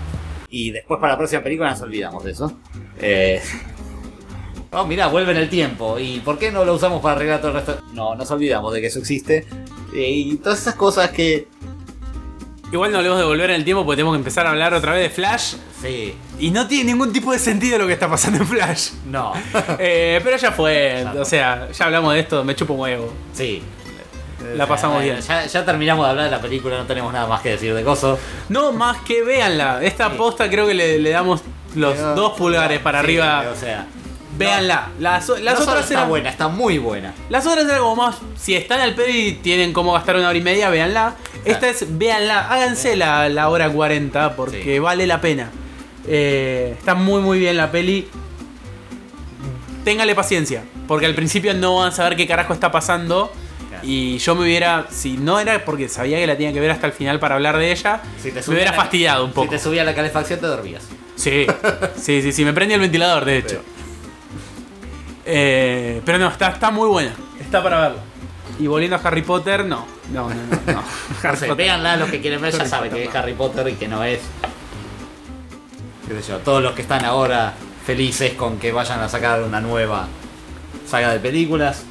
[0.50, 2.54] Y después para la próxima película nos olvidamos de eso.
[3.00, 3.42] Eh,
[4.72, 5.98] oh, mira, vuelve en el tiempo.
[6.00, 7.80] ¿Y por qué no lo usamos para arreglar todo el resto?
[7.94, 9.46] No, nos olvidamos de que eso existe.
[9.96, 11.48] Eh, Y todas esas cosas que...
[12.72, 14.94] Igual no hablemos de volver en el tiempo porque tenemos que empezar a hablar otra
[14.94, 15.56] vez de Flash.
[15.82, 18.90] Sí, Y no tiene ningún tipo de sentido lo que está pasando en Flash.
[19.06, 19.34] no.
[19.80, 23.14] Eh, pero ya fue, o sea, ya hablamos de esto, me chupo un huevo.
[23.34, 23.62] Sí.
[24.56, 25.20] La pasamos bien.
[25.22, 27.84] Ya, ya terminamos de hablar de la película, no tenemos nada más que decir de
[27.84, 28.20] Coso.
[28.50, 29.80] No, más que véanla.
[29.82, 30.16] Esta Sí.
[30.18, 31.42] posta creo que le, le damos
[31.76, 33.46] los Pero- dos pulgares para Sí, arriba.
[33.52, 33.88] O sea,
[34.38, 34.90] Véanla.
[35.00, 36.10] Las, las no otras está eran.
[36.10, 37.14] buena, está muy buena.
[37.30, 38.18] Las otras eran como más.
[38.38, 41.16] Si están al pedo y tienen cómo gastar una hora y media, véanla.
[41.46, 44.80] Esta es, véanla, háganse la, la hora 40 porque Sí.
[44.80, 45.50] vale la pena.
[46.08, 48.08] Eh, está muy muy bien la peli.
[49.84, 53.32] Téngale paciencia, porque al principio no van a saber qué carajo está pasando.
[53.84, 56.88] Y yo me hubiera, si no era porque sabía que la tenía que ver hasta
[56.88, 59.44] el final para hablar de ella, Si te me hubiera la- fastidiado un poco.
[59.46, 60.84] Si te subía la calefacción te dormías.
[61.16, 61.46] Sí,
[61.96, 63.62] sí, sí, sí, me prendí el ventilador, de hecho.
[65.30, 67.12] Eh, pero no, está, está muy buena.
[67.40, 68.02] Está para verla.
[68.60, 69.86] Y volviendo a Harry Potter, no.
[70.12, 70.74] No, no, no.
[70.74, 70.84] no.
[71.24, 71.56] Harry Potter.
[71.56, 73.20] véanla, los que quieren ver ya Harry saben Potter, que es no.
[73.20, 74.20] Harry Potter y que no es.
[76.08, 77.54] qué sé yo, todos los que están ahora
[77.86, 80.08] felices con que vayan a sacar una nueva
[80.88, 81.84] saga de películas.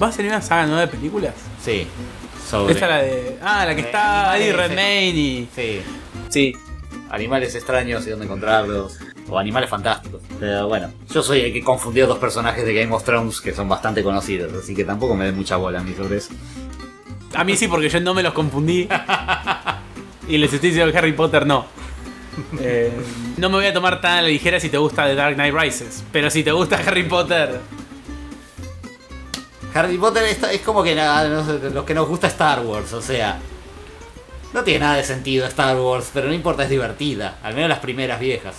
[0.00, 1.34] ¿Va a salir una saga nueva de películas?
[1.62, 1.86] Sí.
[2.48, 2.74] Sobre.
[2.74, 3.38] Esta es la de.
[3.42, 5.48] Ah, la que Eh, está Eddie Redmayne y.
[5.54, 5.82] Sí.
[6.28, 6.52] Sí.
[7.10, 8.98] Animales extraños y dónde encontrarlos,
[9.28, 10.22] o animales fantásticos.
[10.38, 13.68] Pero bueno, yo soy el que confundió dos personajes de Game of Thrones que son
[13.68, 16.32] bastante conocidos, así que tampoco me den mucha bola a mí sobre eso.
[17.34, 18.88] A mí sí, porque yo no me los confundí.
[20.28, 21.66] y les estoy diciendo que Harry Potter no.
[22.60, 22.92] Eh,
[23.38, 25.54] no me voy a tomar tan a la ligera si te gusta The Dark Knight
[25.54, 26.04] Rises.
[26.12, 27.60] Pero si te gusta Harry Potter.
[29.72, 33.38] Harry Potter es, es como que sé, los que nos gusta Star Wars, o sea,
[34.56, 37.78] no tiene nada de sentido Star Wars, pero no importa, es divertida, al menos las
[37.78, 38.54] primeras viejas.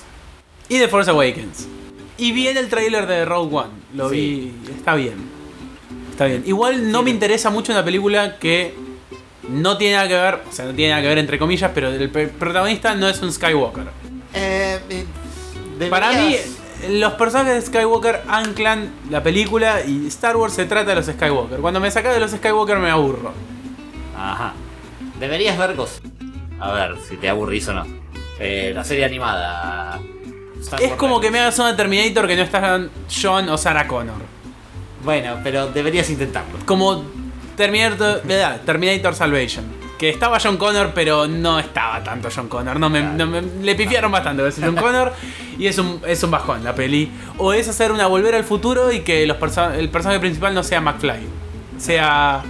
[0.69, 1.67] Y The Force Awakens.
[2.17, 3.69] Y vi en el trailer de Rogue One.
[3.95, 4.53] Lo Sí.
[4.65, 4.71] vi.
[4.73, 5.15] Está bien.
[6.11, 6.43] Está bien.
[6.45, 7.05] Igual no Sí.
[7.05, 8.73] me interesa mucho una película que
[9.49, 10.41] no tiene nada que ver.
[10.49, 13.31] O sea, no tiene nada que ver entre comillas, pero el protagonista no es un
[13.31, 13.85] Skywalker.
[14.33, 15.05] Eh, eh,
[15.89, 16.35] Para mí,
[16.89, 21.59] los personajes de Skywalker anclan la película y Star Wars se trata de los Skywalker.
[21.59, 23.31] Cuando me saca de los Skywalker me aburro.
[24.17, 24.53] Ajá.
[25.19, 26.01] Deberías ver cosas.
[26.59, 27.85] A ver si te aburrís o no.
[28.39, 29.99] Eh, la serie animada.
[30.61, 32.81] Star Es Wars como que me hagas una Terminator que no está
[33.21, 34.15] John o Sarah Connor.
[35.03, 36.57] Bueno, pero deberías intentarlo.
[36.65, 37.03] Como
[37.55, 38.21] Terminator.
[38.65, 39.65] Terminator Salvation.
[39.97, 42.79] Que estaba John Connor, pero no estaba tanto John Connor.
[42.79, 45.13] No me, no me- le pifiaron bastante a ese John Connor.
[45.57, 47.09] Y es un, es un bajón la peli.
[47.39, 50.61] O es hacer una volver al futuro y que los perso- el personaje principal no
[50.63, 51.19] sea McFly.
[51.79, 52.43] Sea.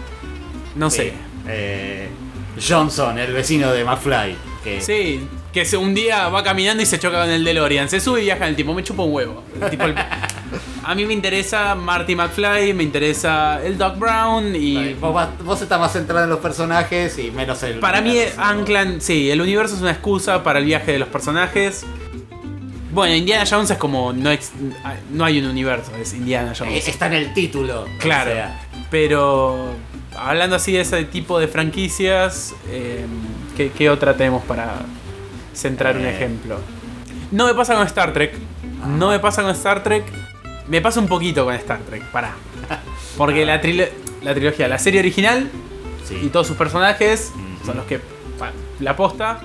[0.75, 1.13] No sé.
[1.47, 2.09] Eh,
[2.65, 4.35] Johnson, el vecino de McFly.
[4.63, 7.89] Que Sí, que se, un día va caminando y se choca con el DeLorean.
[7.89, 8.73] Se sube y viaja en el tiempo.
[8.73, 9.43] Me chupa un huevo.
[9.61, 9.95] El tipo, el-
[10.83, 14.93] a mí me interesa Marty McFly, me interesa el Doc Brown y...
[14.95, 17.79] Vos, vas- vos estás más centrado en los personajes y menos en el.
[17.79, 18.17] Para mí.
[18.37, 21.85] Anclan, sí, el universo es una excusa para el viaje de los personajes.
[22.91, 24.11] Bueno, Indiana Jones es como.
[24.13, 24.51] No, ex-
[25.11, 26.87] no hay un universo, es Indiana Eh, Jones.
[26.87, 27.81] Está en el título.
[27.83, 28.31] o Claro.
[28.31, 29.75] sea, Pero.
[30.17, 33.05] Hablando así de ese tipo de franquicias, eh,
[33.55, 34.75] ¿qué, qué otra tenemos para
[35.53, 36.15] centrar un Eh.
[36.15, 36.59] ejemplo?
[37.31, 38.33] No me pasa con Star Trek.
[38.87, 40.03] No me pasa con Star Trek.
[40.67, 42.33] Me pasa un poquito con Star Trek, pará.
[43.17, 43.87] Porque la, trilo-
[44.23, 45.49] la trilogía, la serie original
[46.07, 46.19] sí.
[46.23, 47.31] y todos sus personajes
[47.65, 47.99] son los que
[48.79, 49.39] la posta.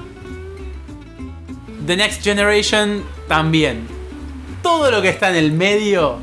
[1.87, 3.87] The Next Generation también.
[4.62, 6.18] Todo lo que está en el medio,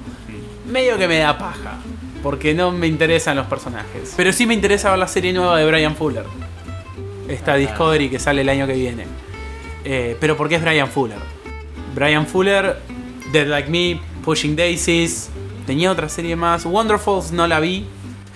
[0.72, 1.78] medio que me da paja.
[2.24, 4.14] Porque no me interesan los personajes.
[4.18, 6.26] Pero sí me interesa ver la serie nueva de Brian Fuller.
[7.28, 7.58] Esta Ah.
[7.58, 9.06] Discovery que sale el año que viene.
[9.86, 11.18] Eh, pero ¿por qué es Brian Fuller?
[11.96, 12.78] Brian Fuller,
[13.32, 15.30] Dead Like Me, Pushing Daisies.
[15.66, 16.66] Tenía otra serie más.
[16.66, 17.86] Wonderfalls no la vi.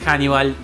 [0.06, 0.56] Hannibal.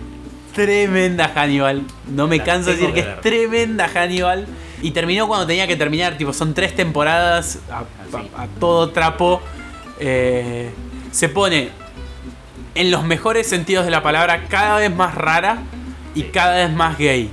[0.53, 1.84] Tremenda Hannibal.
[2.07, 4.45] No me La canso de decir que que es tremenda Hannibal.
[4.82, 6.17] Y terminó cuando tenía que terminar.
[6.17, 8.30] Tipo, son tres temporadas a, Así.
[8.36, 9.41] a- a todo trapo.
[9.99, 10.70] Eh,
[11.11, 11.70] se pone
[12.76, 15.59] en los mejores sentidos de la palabra cada vez más rara
[16.15, 16.30] y Sí.
[16.34, 17.30] cada vez más gay.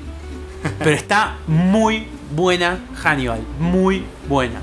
[0.79, 3.41] Pero está muy buena Hannibal.
[3.61, 4.61] Muy buena.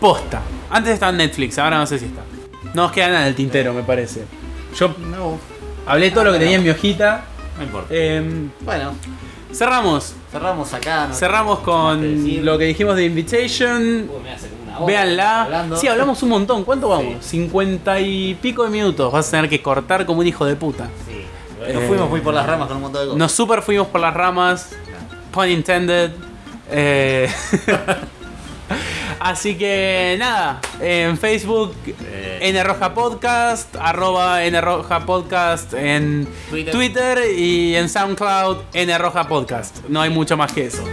[0.00, 0.42] Posta.
[0.70, 2.22] Antes estaba en Netflix, ahora no sé si está.
[2.74, 4.24] No nos queda nada en el tintero, me parece.
[4.76, 5.38] Yo No,
[5.86, 7.24] hablé todo lo que tenía en mi hojita.
[7.56, 7.88] no importa.
[7.90, 8.94] Eh, Bueno,
[9.52, 10.14] cerramos.
[10.32, 11.06] cerramos acá.
[11.08, 11.14] ¿no?
[11.14, 13.82] Cerramos que con lo que dijimos de Invitation.
[14.12, 14.48] Uy, me hace
[14.78, 15.42] hora Véanla.
[15.42, 15.76] hablando.
[15.76, 16.64] Sí, hablamos un montón.
[16.64, 17.24] ¿Cuánto vamos?
[17.24, 19.12] Cincuenta y pico de minutos.
[19.12, 20.88] Vas a tener que cortar como un hijo de puta.
[21.06, 21.24] Sí.
[21.72, 23.18] Nos Eh, fuimos muy por las ramas con un montón de cosas.
[23.18, 24.70] Nos super fuimos por las ramas.
[25.32, 26.10] Pun intended.
[26.70, 27.28] Eh,
[29.20, 32.38] Así que nada, en Facebook Eh.
[32.42, 36.72] N Roja Podcast, arroba N Roja Podcast en Twitter.
[36.74, 39.78] Twitter y en SoundCloud N Roja Podcast.
[39.88, 40.84] No hay mucho más que eso.